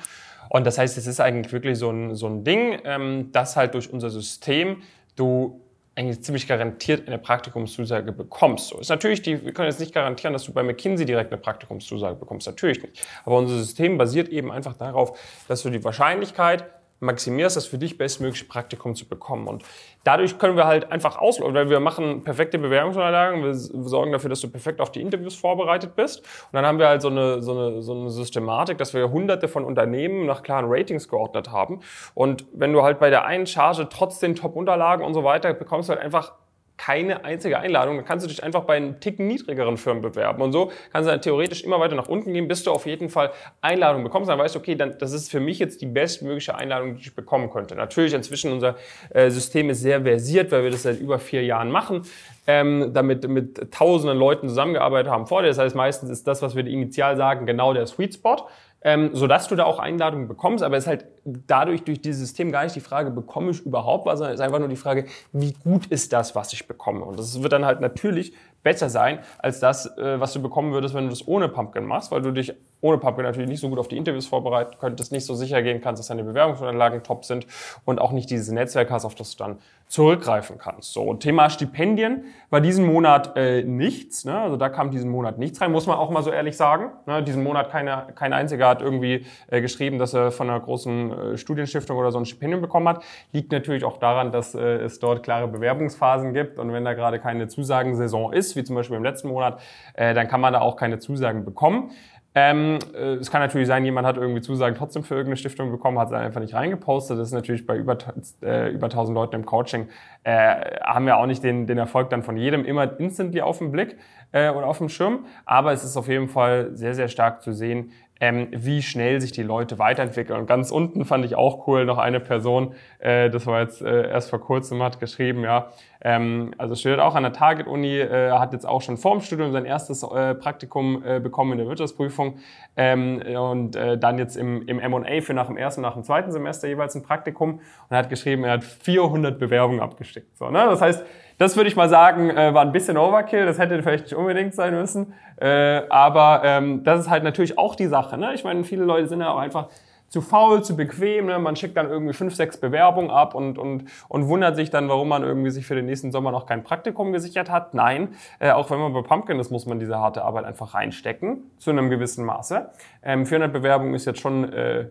Und 0.49 0.67
das 0.67 0.79
heißt, 0.79 0.99
es 0.99 1.07
ist 1.07 1.21
eigentlich 1.21 1.53
wirklich 1.53 1.79
so 1.79 1.91
ein, 1.91 2.15
so 2.15 2.27
ein 2.27 2.45
Ding, 2.45 2.81
ähm, 2.85 3.31
dass 3.33 3.57
halt 3.57 3.75
durch 3.75 3.93
unser 3.93 4.11
System 4.11 4.83
du 5.17 5.61
eigentlich 5.95 6.23
ziemlich 6.23 6.47
garantiert 6.49 7.07
eine 7.07 7.19
Praktikumszusage 7.19 8.13
bekommst. 8.13 8.69
So 8.69 8.79
ist 8.79 8.89
natürlich, 8.89 9.23
die, 9.23 9.45
wir 9.45 9.53
können 9.53 9.69
jetzt 9.69 9.81
nicht 9.81 9.93
garantieren, 9.93 10.33
dass 10.33 10.45
du 10.45 10.53
bei 10.53 10.63
McKinsey 10.63 11.05
direkt 11.05 11.33
eine 11.33 11.41
Praktikumszusage 11.41 12.17
bekommst, 12.17 12.47
natürlich 12.47 12.81
nicht. 12.81 13.07
Aber 13.25 13.37
unser 13.37 13.59
System 13.59 13.99
basiert 13.99 14.29
eben 14.29 14.51
einfach 14.51 14.75
darauf, 14.75 15.19
dass 15.49 15.63
du 15.63 15.71
die 15.71 15.83
Wahrscheinlichkeit 15.85 16.65
maximierst, 17.01 17.57
das 17.57 17.67
für 17.67 17.79
dich 17.79 17.99
bestmögliche 17.99 18.45
Praktikum 18.45 18.95
zu 18.95 19.09
bekommen. 19.09 19.49
Und 19.49 19.65
dadurch 20.05 20.39
können 20.39 20.57
wir 20.57 20.67
halt 20.67 20.93
einfach 20.93 21.19
auslösen, 21.19 21.55
weil 21.55 21.71
wir 21.71 21.81
machen 21.81 22.23
perfekte 22.23 22.59
Bewerbungsunterlagen, 22.59 23.43
wir 23.43 23.55
sorgen 23.55 24.13
dafür, 24.13 24.31
dass 24.31 24.41
du 24.41 24.49
perfekt 24.49 24.81
auf 24.81 24.93
die 24.93 25.01
Interviews 25.01 25.35
vorbereitet 25.35 25.97
bist. 25.97 26.21
Und 26.21 26.53
dann 26.53 26.67
haben 26.67 26.79
wir 26.79 26.89
halt 26.89 27.03
so 27.03 27.09
eine, 27.09 27.43
so 27.43 27.53
eine, 27.53 27.83
so 27.83 27.93
eine 27.93 28.11
Systematik, 28.11 28.79
dass 28.79 28.95
wir 28.95 29.11
hunderte 29.11 29.49
von 29.49 29.65
Unternehmen 29.65 30.27
nach 30.27 30.43
klaren 30.43 30.67
Ratings 30.69 31.09
geordnet 31.09 31.51
haben. 31.51 31.81
Und 32.15 32.45
wenn 32.53 32.73
du 32.73 32.83
halt 32.83 32.99
bei 32.99 33.11
der 33.11 33.25
einen 33.25 33.47
Charge 33.47 33.89
trotz 33.91 34.21
den 34.21 34.35
Top-Unterlagen 34.35 35.05
und 35.05 35.15
so 35.15 35.25
weiter 35.25 35.53
bekommst 35.55 35.89
du 35.89 35.95
halt 35.95 36.03
einfach 36.03 36.33
keine 36.81 37.27
einzige 37.27 37.59
Einladung. 37.59 37.97
Dann 37.97 38.07
kannst 38.07 38.25
du 38.25 38.29
dich 38.29 38.43
einfach 38.43 38.65
bei 38.65 38.77
einem 38.77 39.01
Ticken 39.01 39.27
niedrigeren 39.27 39.77
Firmen 39.77 40.03
bewerben. 40.03 40.41
Und 40.41 40.53
so 40.53 40.73
kannst 40.93 41.07
du 41.07 41.11
dann 41.13 41.21
theoretisch 41.21 41.63
immer 41.63 41.79
weiter 41.79 41.95
nach 41.95 42.09
unten 42.09 42.33
gehen, 42.33 42.49
bis 42.49 42.65
du 42.65 42.71
auf 42.71 42.87
jeden 42.87 43.11
Fall 43.11 43.33
Einladungen 43.61 44.03
bekommst. 44.03 44.31
Dann 44.31 44.39
weißt 44.39 44.55
du, 44.55 44.61
okay, 44.61 44.77
dann, 44.77 44.97
das 44.99 45.13
ist 45.13 45.31
für 45.31 45.41
mich 45.41 45.59
jetzt 45.59 45.83
die 45.83 45.87
bestmögliche 45.87 46.55
Einladung, 46.55 46.97
die 46.97 47.03
ich 47.03 47.15
bekommen 47.15 47.51
könnte. 47.51 47.75
Natürlich 47.75 48.15
inzwischen 48.15 48.51
unser 48.51 48.77
äh, 49.11 49.29
System 49.29 49.69
ist 49.69 49.83
sehr 49.83 50.01
versiert, 50.01 50.51
weil 50.53 50.65
wir 50.65 50.71
das 50.71 50.85
seit 50.85 50.99
über 51.01 51.19
vier 51.19 51.45
Jahren 51.45 51.71
machen. 51.71 52.03
Ähm, 52.47 52.93
damit 52.95 53.29
mit 53.29 53.71
tausenden 53.71 54.19
Leuten 54.19 54.49
zusammengearbeitet 54.49 55.13
haben 55.13 55.27
vor 55.27 55.43
dir. 55.43 55.49
Das 55.49 55.59
heißt, 55.59 55.77
meistens 55.77 56.09
ist 56.09 56.27
das, 56.27 56.41
was 56.41 56.57
wir 56.57 56.67
initial 56.67 57.15
sagen, 57.19 57.45
genau 57.45 57.75
der 57.75 57.87
Sweet 57.87 58.15
Spot 58.15 58.49
ähm, 58.83 59.11
sodass 59.13 59.49
du 59.49 59.57
da 59.57 59.65
auch 59.65 59.79
Einladungen 59.79 60.29
bekommst. 60.29 60.65
Aber 60.65 60.77
es 60.77 60.85
ist 60.85 60.89
halt 60.89 61.07
dadurch 61.25 61.85
durch 61.85 62.01
dieses 62.01 62.21
System 62.21 62.51
gar 62.51 62.65
nicht 62.65 62.77
die 62.77 62.81
Frage, 62.81 63.11
bekomme 63.11 63.51
ich 63.51 63.61
überhaupt 63.61 64.07
was, 64.07 64.19
sondern 64.19 64.35
es 64.35 64.41
ist 64.41 64.45
einfach 64.45 64.59
nur 64.59 64.69
die 64.69 64.77
Frage, 64.77 65.07
wie 65.33 65.53
gut 65.53 65.87
ist 65.87 66.13
das, 66.13 66.35
was 66.35 66.53
ich 66.53 66.67
bekomme. 66.67 67.05
Und 67.05 67.19
das 67.19 67.43
wird 67.43 67.53
dann 67.53 67.65
halt 67.65 67.81
natürlich 67.81 68.33
besser 68.63 68.89
sein 68.89 69.21
als 69.39 69.61
das, 69.61 69.87
äh, 69.99 70.21
was 70.21 70.33
du 70.33 70.43
bekommen 70.43 70.73
würdest, 70.73 70.95
wenn 70.95 71.05
du 71.05 71.11
das 71.11 71.27
ohne 71.27 71.49
Pumpkin 71.49 71.85
machst, 71.85 72.11
weil 72.11 72.23
du 72.23 72.33
dich 72.33 72.55
ohne 72.81 72.99
Pumpkin 72.99 73.25
natürlich 73.25 73.49
nicht 73.49 73.61
so 73.61 73.69
gut 73.69 73.79
auf 73.79 73.89
die 73.89 73.97
Interviews 73.97 74.27
vorbereiten 74.27 74.77
könntest, 74.79 75.13
nicht 75.13 75.27
so 75.27 75.35
sicher 75.35 75.63
gehen 75.63 75.81
kannst, 75.81 76.01
dass 76.01 76.09
deine 76.09 76.25
Bewerbungsunterlagen 76.25 77.03
top 77.03 77.25
sind 77.25 77.47
und 77.85 78.01
auch 78.01 78.13
nicht 78.13 78.31
dieses 78.31 78.51
Netzwerk 78.51 78.91
hast, 78.91 79.05
auf 79.05 79.15
das 79.15 79.37
du 79.37 79.45
dann 79.45 79.59
zurückgreifen 79.91 80.57
kannst. 80.57 80.93
So, 80.93 81.15
Thema 81.15 81.51
Stipendien 81.51 82.27
war 82.49 82.61
diesen 82.61 82.87
Monat 82.87 83.37
äh, 83.37 83.65
nichts. 83.65 84.25
Ne? 84.25 84.39
Also 84.39 84.57
da 84.57 84.69
kam 84.69 84.93
diesen 84.93 85.11
Monat 85.11 85.39
nichts 85.39 85.61
rein, 85.61 85.73
muss 85.73 85.89
man 85.89 85.99
auch 85.99 86.11
mal 86.11 86.23
so 86.23 86.31
ehrlich 86.31 86.57
sagen. 86.57 86.93
Ne? 87.07 87.25
Diesen 87.25 87.43
Monat 87.43 87.71
keine, 87.71 88.07
kein 88.15 88.33
einziger 88.33 88.69
hat 88.69 88.83
irgendwie 88.83 89.27
äh, 89.49 89.61
geschrieben, 89.61 89.99
dass 89.99 90.15
er 90.15 90.31
von 90.31 90.49
einer 90.49 90.61
großen 90.61 91.13
äh, 91.33 91.37
Studienstiftung 91.37 91.97
oder 91.97 92.13
so 92.13 92.19
ein 92.19 92.25
Stipendium 92.25 92.61
bekommen 92.61 92.87
hat. 92.87 93.03
Liegt 93.33 93.51
natürlich 93.51 93.83
auch 93.83 93.99
daran, 93.99 94.31
dass 94.31 94.55
äh, 94.55 94.61
es 94.61 95.01
dort 95.01 95.25
klare 95.25 95.49
Bewerbungsphasen 95.49 96.35
gibt 96.35 96.61
und 96.61 96.73
wenn 96.73 96.85
da 96.85 96.95
gerade 96.95 97.19
keine 97.19 97.49
Zusagensaison 97.49 98.33
ist, 98.33 98.55
wie 98.55 98.63
zum 98.63 98.77
Beispiel 98.77 98.97
im 98.97 99.03
letzten 99.03 99.27
Monat, 99.27 99.61
äh, 99.95 100.15
dann 100.15 100.29
kann 100.29 100.41
man 100.41 100.53
da 100.53 100.61
auch 100.61 100.77
keine 100.77 101.01
Zusagen 101.01 101.45
bekommen. 101.45 101.91
Ähm, 102.33 102.79
äh, 102.95 103.15
es 103.15 103.31
kann 103.31 103.41
natürlich 103.41 103.67
sein, 103.67 103.85
jemand 103.85 104.07
hat 104.07 104.17
irgendwie 104.17 104.41
Zusagen 104.41 104.77
trotzdem 104.77 105.03
für 105.03 105.15
irgendeine 105.15 105.37
Stiftung 105.37 105.73
bekommen, 105.73 105.99
hat 105.99 106.09
es 106.09 106.15
einfach 106.15 106.41
nicht 106.41 106.55
reingepostet. 106.55 107.19
Das 107.19 107.29
ist 107.29 107.35
natürlich 107.35 107.67
bei 107.67 107.77
über, 107.77 107.99
äh, 108.43 108.71
über 108.71 108.89
1000 108.89 109.15
Leuten 109.15 109.37
im 109.37 109.45
Coaching, 109.45 109.89
äh, 110.23 110.79
haben 110.83 111.07
wir 111.07 111.17
auch 111.17 111.27
nicht 111.27 111.43
den, 111.43 111.67
den 111.67 111.79
Erfolg 111.79 112.11
dann 112.11 112.23
von 112.23 112.37
jedem 112.37 112.65
immer 112.65 113.01
instantly 113.01 113.41
auf 113.41 113.59
dem 113.59 113.73
Blick 113.73 113.97
äh, 114.31 114.51
oder 114.51 114.67
auf 114.67 114.79
dem 114.79 114.89
Schirm. 114.89 115.27
Aber 115.45 115.73
es 115.73 115.83
ist 115.83 115.97
auf 115.97 116.07
jeden 116.07 116.29
Fall 116.29 116.71
sehr, 116.75 116.95
sehr 116.95 117.09
stark 117.09 117.43
zu 117.43 117.53
sehen, 117.53 117.91
ähm, 118.21 118.49
wie 118.53 118.83
schnell 118.83 119.21
sich 119.21 119.33
die 119.33 119.43
Leute 119.43 119.79
weiterentwickeln. 119.79 120.39
Und 120.39 120.47
ganz 120.47 120.71
unten 120.71 121.05
fand 121.05 121.25
ich 121.25 121.35
auch 121.35 121.67
cool, 121.67 121.87
noch 121.87 121.99
eine 121.99 122.21
Person, 122.21 122.75
äh, 122.99 123.31
das 123.31 123.47
war 123.47 123.61
jetzt 123.61 123.81
äh, 123.81 124.11
erst 124.11 124.29
vor 124.29 124.41
kurzem, 124.41 124.83
hat 124.83 125.01
geschrieben, 125.01 125.43
ja, 125.43 125.69
ähm, 126.03 126.53
also 126.59 126.75
studiert 126.75 127.01
auch 127.01 127.15
an 127.15 127.23
der 127.23 127.33
Target-Uni, 127.33 127.99
äh, 127.99 128.33
hat 128.33 128.53
jetzt 128.53 128.67
auch 128.67 128.83
schon 128.83 128.99
vorm 128.99 129.21
Studium 129.21 129.53
sein 129.53 129.65
erstes 129.65 130.03
äh, 130.03 130.35
Praktikum 130.35 131.03
äh, 131.05 131.19
bekommen 131.21 131.53
in 131.53 131.59
der 131.59 131.67
Wirtschaftsprüfung 131.67 132.39
ähm, 132.77 133.23
und 133.37 133.77
äh, 133.77 133.99
dann 133.99 134.19
jetzt 134.19 134.37
im, 134.37 134.67
im 134.69 134.79
M&A 134.79 135.21
für 135.23 135.35
nach 135.35 135.47
dem 135.47 135.57
ersten 135.57 135.81
und 135.81 135.89
nach 135.89 135.95
dem 135.95 136.05
zweiten 136.05 136.31
Semester 136.31 136.69
jeweils 136.69 136.95
ein 136.95 137.03
Praktikum 137.03 137.61
und 137.89 137.97
hat 137.97 138.11
geschrieben, 138.11 138.45
er 138.45 138.53
hat 138.53 138.65
400 138.65 139.39
Bewerbungen 139.39 139.81
abgesteckt. 139.81 140.37
So, 140.37 140.51
ne? 140.51 140.67
Das 140.67 140.81
heißt, 140.81 141.05
das 141.41 141.57
würde 141.57 141.69
ich 141.69 141.77
mal 141.77 141.89
sagen, 141.89 142.29
äh, 142.29 142.53
war 142.53 142.61
ein 142.61 142.71
bisschen 142.71 142.99
Overkill. 142.99 143.47
Das 143.47 143.59
hätte 143.59 143.83
vielleicht 143.83 144.05
nicht 144.05 144.15
unbedingt 144.15 144.55
sein 144.55 144.75
müssen. 144.75 145.15
Äh, 145.41 145.89
aber 145.89 146.43
ähm, 146.45 146.85
das 146.85 147.01
ist 147.01 147.09
halt 147.09 147.25
natürlich 147.25 147.57
auch 147.57 147.75
die 147.75 147.87
Sache. 147.87 148.19
Ne? 148.19 148.35
Ich 148.35 148.45
meine, 148.45 148.63
viele 148.63 148.85
Leute 148.85 149.09
sind 149.09 149.23
ja 149.23 149.33
auch 149.33 149.39
einfach 149.39 149.69
zu 150.09 150.21
faul, 150.21 150.63
zu 150.63 150.77
bequem. 150.77 151.27
Ne? 151.27 151.39
Man 151.39 151.57
schickt 151.57 151.79
dann 151.79 151.89
irgendwie 151.89 152.13
fünf, 152.13 152.35
sechs 152.35 152.59
Bewerbungen 152.59 153.11
ab 153.11 153.35
und, 153.35 153.57
und, 153.57 153.85
und 154.09 154.29
wundert 154.29 154.55
sich 154.55 154.69
dann, 154.69 154.91
warum 154.91 155.09
man 155.09 155.23
irgendwie 155.23 155.49
sich 155.49 155.67
für 155.67 155.75
den 155.75 155.87
nächsten 155.87 156.13
Sommer 156.13 156.31
noch 156.31 156.45
kein 156.45 156.63
Praktikum 156.63 157.11
gesichert 157.11 157.51
hat. 157.51 157.73
Nein, 157.73 158.17
äh, 158.39 158.51
auch 158.51 158.71
wenn 158.71 158.79
man 158.79 158.93
bei 158.93 159.01
Pumpkin 159.01 159.39
ist, 159.39 159.51
muss 159.51 159.65
man 159.65 159.79
diese 159.79 159.97
harte 159.97 160.23
Arbeit 160.25 160.45
einfach 160.45 160.75
reinstecken, 160.75 161.51
zu 161.57 161.71
einem 161.71 161.89
gewissen 161.89 162.27
Maße. 162.27 162.69
Ähm, 163.03 163.25
400 163.25 163.51
Bewerbungen 163.51 163.95
ist 163.95 164.05
jetzt 164.05 164.21
schon 164.21 164.53
äh, 164.53 164.89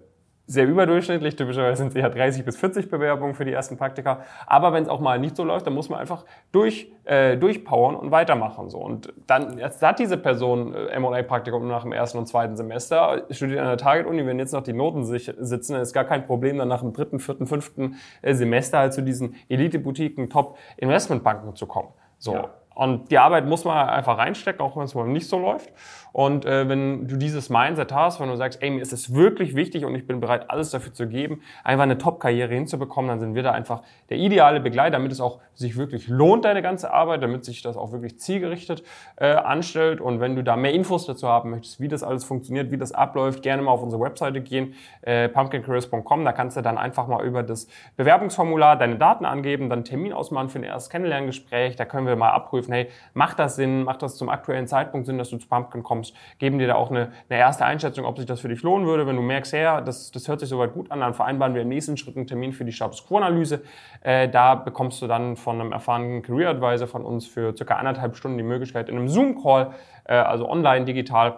sehr 0.49 0.67
überdurchschnittlich. 0.67 1.35
Typischerweise 1.35 1.77
sind 1.77 1.89
es 1.89 1.95
eher 1.95 2.09
30 2.09 2.43
bis 2.43 2.57
40 2.57 2.89
Bewerbungen 2.89 3.35
für 3.35 3.45
die 3.45 3.53
ersten 3.53 3.77
Praktika. 3.77 4.23
Aber 4.47 4.73
wenn 4.73 4.81
es 4.81 4.89
auch 4.89 4.99
mal 4.99 5.19
nicht 5.19 5.35
so 5.35 5.43
läuft, 5.43 5.67
dann 5.67 5.75
muss 5.75 5.89
man 5.89 5.99
einfach 5.99 6.25
durch, 6.51 6.91
äh, 7.05 7.37
durchpowern 7.37 7.95
und 7.95 8.09
weitermachen. 8.09 8.67
So. 8.67 8.79
Und 8.79 9.13
dann 9.27 9.59
jetzt 9.59 9.83
hat 9.83 9.99
diese 9.99 10.17
Person 10.17 10.73
äh, 10.73 10.87
M&A-Praktikum 10.87 11.67
nach 11.67 11.83
dem 11.83 11.91
ersten 11.91 12.17
und 12.17 12.25
zweiten 12.25 12.57
Semester, 12.57 13.27
studiert 13.29 13.59
an 13.59 13.67
der 13.67 13.77
Target-Uni, 13.77 14.25
wenn 14.25 14.39
jetzt 14.39 14.51
noch 14.51 14.63
die 14.63 14.73
Noten 14.73 15.05
sich 15.05 15.31
sitzen, 15.37 15.73
dann 15.73 15.83
ist 15.83 15.93
gar 15.93 16.05
kein 16.05 16.25
Problem, 16.25 16.57
dann 16.57 16.67
nach 16.67 16.81
dem 16.81 16.93
dritten, 16.93 17.19
vierten, 17.19 17.45
fünften 17.45 17.97
äh, 18.23 18.33
Semester 18.33 18.79
halt 18.79 18.93
zu 18.93 19.03
diesen 19.03 19.35
Elite-Boutiquen, 19.49 20.31
Top-Investmentbanken 20.31 21.55
zu 21.55 21.67
kommen. 21.67 21.89
So. 22.17 22.33
Ja. 22.33 22.49
Und 22.79 23.11
die 23.11 23.17
Arbeit 23.17 23.45
muss 23.45 23.65
man 23.65 23.89
einfach 23.89 24.17
reinstecken, 24.17 24.61
auch 24.61 24.77
wenn 24.77 24.83
es 24.83 24.95
mal 24.95 25.05
nicht 25.05 25.27
so 25.27 25.37
läuft. 25.37 25.69
Und 26.13 26.45
äh, 26.45 26.67
wenn 26.69 27.09
du 27.09 27.17
dieses 27.17 27.49
Mindset 27.49 27.93
hast, 27.93 28.21
wenn 28.21 28.29
du 28.29 28.35
sagst, 28.37 28.61
ey, 28.63 28.69
mir 28.69 28.81
ist 28.81 28.93
es 28.93 29.13
wirklich 29.13 29.53
wichtig 29.53 29.85
und 29.85 29.95
ich 29.95 30.07
bin 30.07 30.19
bereit, 30.19 30.49
alles 30.49 30.71
dafür 30.71 30.93
zu 30.93 31.07
geben, 31.07 31.41
einfach 31.63 31.83
eine 31.83 31.97
Top-Karriere 31.97 32.53
hinzubekommen, 32.53 33.09
dann 33.09 33.19
sind 33.19 33.35
wir 33.35 33.43
da 33.43 33.51
einfach 33.51 33.83
der 34.09 34.17
ideale 34.17 34.61
Begleiter, 34.61 34.91
damit 34.91 35.11
es 35.11 35.19
auch 35.19 35.39
sich 35.53 35.77
wirklich 35.77 36.07
lohnt, 36.07 36.45
deine 36.45 36.61
ganze 36.61 36.93
Arbeit, 36.93 37.21
damit 37.21 37.43
sich 37.43 37.61
das 37.61 37.75
auch 37.75 37.91
wirklich 37.91 38.17
zielgerichtet 38.17 38.83
äh, 39.17 39.27
anstellt. 39.27 39.99
Und 39.99 40.21
wenn 40.21 40.37
du 40.37 40.43
da 40.43 40.55
mehr 40.55 40.73
Infos 40.73 41.05
dazu 41.05 41.27
haben 41.27 41.51
möchtest, 41.51 41.81
wie 41.81 41.89
das 41.89 42.01
alles 42.01 42.23
funktioniert, 42.23 42.71
wie 42.71 42.77
das 42.77 42.93
abläuft, 42.93 43.43
gerne 43.43 43.61
mal 43.61 43.71
auf 43.71 43.83
unsere 43.83 44.01
Webseite 44.01 44.41
gehen, 44.41 44.73
äh, 45.01 45.27
pumpkincareers.com. 45.27 46.23
Da 46.23 46.31
kannst 46.31 46.55
du 46.55 46.61
dann 46.61 46.77
einfach 46.77 47.07
mal 47.07 47.25
über 47.25 47.43
das 47.43 47.67
Bewerbungsformular 47.97 48.77
deine 48.77 48.95
Daten 48.95 49.25
angeben, 49.25 49.69
dann 49.69 49.79
einen 49.79 49.85
Termin 49.85 50.13
ausmachen 50.13 50.49
für 50.49 50.59
ein 50.59 50.63
erstes 50.63 50.89
Kennenlerngespräch. 50.89 51.75
Da 51.75 51.85
können 51.85 52.07
wir 52.07 52.15
mal 52.15 52.31
abprüfen, 52.31 52.68
prüfen, 52.69 52.71
hey, 52.71 52.87
macht 53.13 53.39
das 53.39 53.55
Sinn, 53.55 53.83
macht 53.83 54.01
das 54.01 54.15
zum 54.15 54.29
aktuellen 54.29 54.67
Zeitpunkt 54.67 55.05
Sinn, 55.05 55.17
dass 55.17 55.29
du 55.29 55.37
zu 55.37 55.47
Pumpkin 55.47 55.83
kommst, 55.83 56.15
geben 56.37 56.59
dir 56.59 56.67
da 56.67 56.75
auch 56.75 56.89
eine, 56.89 57.11
eine 57.29 57.39
erste 57.39 57.65
Einschätzung, 57.65 58.05
ob 58.05 58.17
sich 58.17 58.25
das 58.25 58.39
für 58.39 58.47
dich 58.47 58.61
lohnen 58.61 58.87
würde. 58.87 59.07
Wenn 59.07 59.15
du 59.15 59.21
merkst, 59.21 59.53
ja, 59.53 59.81
das, 59.81 60.11
das 60.11 60.27
hört 60.27 60.39
sich 60.39 60.49
soweit 60.49 60.73
gut 60.73 60.91
an, 60.91 61.01
dann 61.01 61.13
vereinbaren 61.13 61.53
wir 61.53 61.63
im 61.63 61.69
nächsten 61.69 61.97
Schritt 61.97 62.15
einen 62.15 62.27
Termin 62.27 62.53
für 62.53 62.65
die 62.65 62.71
Status 62.71 63.05
Quo-Analyse. 63.05 63.61
Äh, 64.01 64.29
da 64.29 64.55
bekommst 64.55 65.01
du 65.01 65.07
dann 65.07 65.35
von 65.35 65.59
einem 65.59 65.71
erfahrenen 65.71 66.21
Career 66.21 66.49
Advisor 66.51 66.87
von 66.87 67.03
uns 67.03 67.27
für 67.27 67.55
circa 67.55 67.75
anderthalb 67.75 68.15
Stunden 68.15 68.37
die 68.37 68.43
Möglichkeit, 68.43 68.89
in 68.89 68.97
einem 68.97 69.07
Zoom-Call, 69.07 69.71
äh, 70.05 70.13
also 70.13 70.49
online, 70.49 70.85
digital, 70.85 71.37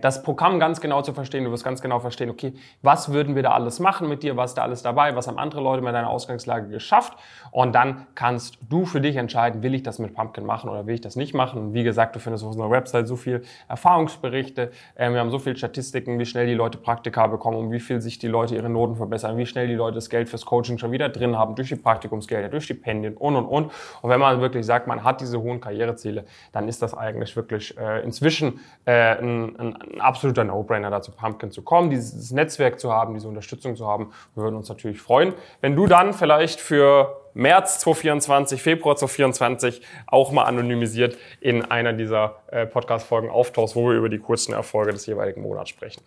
das 0.00 0.24
Programm 0.24 0.58
ganz 0.58 0.80
genau 0.80 1.00
zu 1.02 1.12
verstehen, 1.12 1.44
du 1.44 1.52
wirst 1.52 1.62
ganz 1.62 1.80
genau 1.80 2.00
verstehen, 2.00 2.28
okay, 2.28 2.54
was 2.82 3.12
würden 3.12 3.36
wir 3.36 3.44
da 3.44 3.52
alles 3.52 3.78
machen 3.78 4.08
mit 4.08 4.24
dir, 4.24 4.36
was 4.36 4.50
ist 4.50 4.58
da 4.58 4.62
alles 4.62 4.82
dabei, 4.82 5.14
was 5.14 5.28
haben 5.28 5.38
andere 5.38 5.60
Leute 5.60 5.80
mit 5.82 5.94
deiner 5.94 6.10
Ausgangslage 6.10 6.68
geschafft 6.68 7.16
und 7.52 7.72
dann 7.72 8.06
kannst 8.16 8.58
du 8.68 8.84
für 8.84 9.00
dich 9.00 9.14
entscheiden, 9.14 9.62
will 9.62 9.74
ich 9.74 9.84
das 9.84 10.00
mit 10.00 10.14
Pumpkin 10.14 10.44
machen 10.44 10.68
oder 10.70 10.86
will 10.86 10.94
ich 10.94 11.00
das 11.00 11.14
nicht 11.14 11.34
machen. 11.34 11.60
Und 11.60 11.74
wie 11.74 11.84
gesagt, 11.84 12.16
du 12.16 12.20
findest 12.20 12.44
auf 12.44 12.50
unserer 12.50 12.70
Website 12.70 13.06
so 13.06 13.14
viel 13.14 13.42
Erfahrungsberichte, 13.68 14.72
äh, 14.96 15.10
wir 15.10 15.20
haben 15.20 15.30
so 15.30 15.38
viele 15.38 15.56
Statistiken, 15.56 16.18
wie 16.18 16.26
schnell 16.26 16.46
die 16.46 16.54
Leute 16.54 16.76
Praktika 16.78 17.28
bekommen 17.28 17.56
und 17.56 17.70
wie 17.70 17.80
viel 17.80 18.00
sich 18.00 18.18
die 18.18 18.28
Leute 18.28 18.56
ihre 18.56 18.68
Noten 18.68 18.96
verbessern, 18.96 19.36
wie 19.36 19.46
schnell 19.46 19.68
die 19.68 19.74
Leute 19.74 19.96
das 19.96 20.10
Geld 20.10 20.28
fürs 20.28 20.44
Coaching 20.44 20.78
schon 20.78 20.90
wieder 20.90 21.08
drin 21.08 21.36
haben, 21.36 21.54
durch 21.54 21.68
die 21.68 21.76
Praktikumsgelder, 21.76 22.48
durch 22.48 22.64
Stipendien 22.64 23.16
und 23.16 23.36
und 23.36 23.46
und. 23.46 23.70
Und 24.02 24.10
wenn 24.10 24.18
man 24.18 24.40
wirklich 24.40 24.66
sagt, 24.66 24.88
man 24.88 25.04
hat 25.04 25.20
diese 25.20 25.40
hohen 25.40 25.60
Karriereziele, 25.60 26.24
dann 26.50 26.66
ist 26.66 26.82
das 26.82 26.92
eigentlich 26.92 27.36
wirklich 27.36 27.76
äh, 27.78 28.02
inzwischen 28.02 28.58
äh, 28.84 29.18
ein 29.20 29.59
ein, 29.60 29.76
ein 29.76 30.00
absoluter 30.00 30.44
No-Brainer 30.44 30.90
dazu, 30.90 31.12
Pumpkin 31.12 31.50
zu 31.50 31.62
kommen, 31.62 31.90
dieses 31.90 32.30
Netzwerk 32.30 32.80
zu 32.80 32.92
haben, 32.92 33.14
diese 33.14 33.28
Unterstützung 33.28 33.76
zu 33.76 33.86
haben. 33.86 34.12
Wir 34.34 34.44
würden 34.44 34.56
uns 34.56 34.68
natürlich 34.68 35.00
freuen, 35.00 35.34
wenn 35.60 35.76
du 35.76 35.86
dann 35.86 36.12
vielleicht 36.12 36.60
für 36.60 37.20
März 37.34 37.78
2024, 37.80 38.62
Februar 38.62 38.96
2024 38.96 39.82
auch 40.06 40.32
mal 40.32 40.44
anonymisiert 40.44 41.16
in 41.40 41.64
einer 41.70 41.92
dieser 41.92 42.36
äh, 42.50 42.66
Podcast-Folgen 42.66 43.30
auftauchst, 43.30 43.76
wo 43.76 43.88
wir 43.88 43.96
über 43.96 44.08
die 44.08 44.18
kurzen 44.18 44.52
Erfolge 44.52 44.92
des 44.92 45.06
jeweiligen 45.06 45.42
Monats 45.42 45.70
sprechen. 45.70 46.02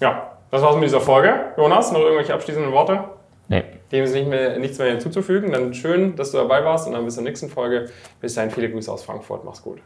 Ja, 0.00 0.36
das 0.50 0.62
war's 0.62 0.74
mit 0.74 0.84
dieser 0.84 1.00
Folge. 1.00 1.52
Jonas, 1.56 1.92
noch 1.92 2.00
irgendwelche 2.00 2.34
abschließenden 2.34 2.72
Worte? 2.72 3.04
Nee. 3.48 3.64
Dem 3.90 4.04
ist 4.04 4.14
nicht 4.14 4.28
mehr, 4.28 4.58
nichts 4.58 4.78
mehr 4.78 4.88
hinzuzufügen. 4.88 5.52
Dann 5.52 5.74
schön, 5.74 6.16
dass 6.16 6.32
du 6.32 6.38
dabei 6.38 6.64
warst 6.64 6.86
und 6.86 6.94
dann 6.94 7.04
bis 7.04 7.14
zur 7.14 7.22
nächsten 7.22 7.48
Folge. 7.48 7.90
Bis 8.20 8.34
dahin 8.34 8.50
viele 8.50 8.70
Grüße 8.70 8.90
aus 8.90 9.02
Frankfurt. 9.02 9.44
Mach's 9.44 9.62
gut. 9.62 9.80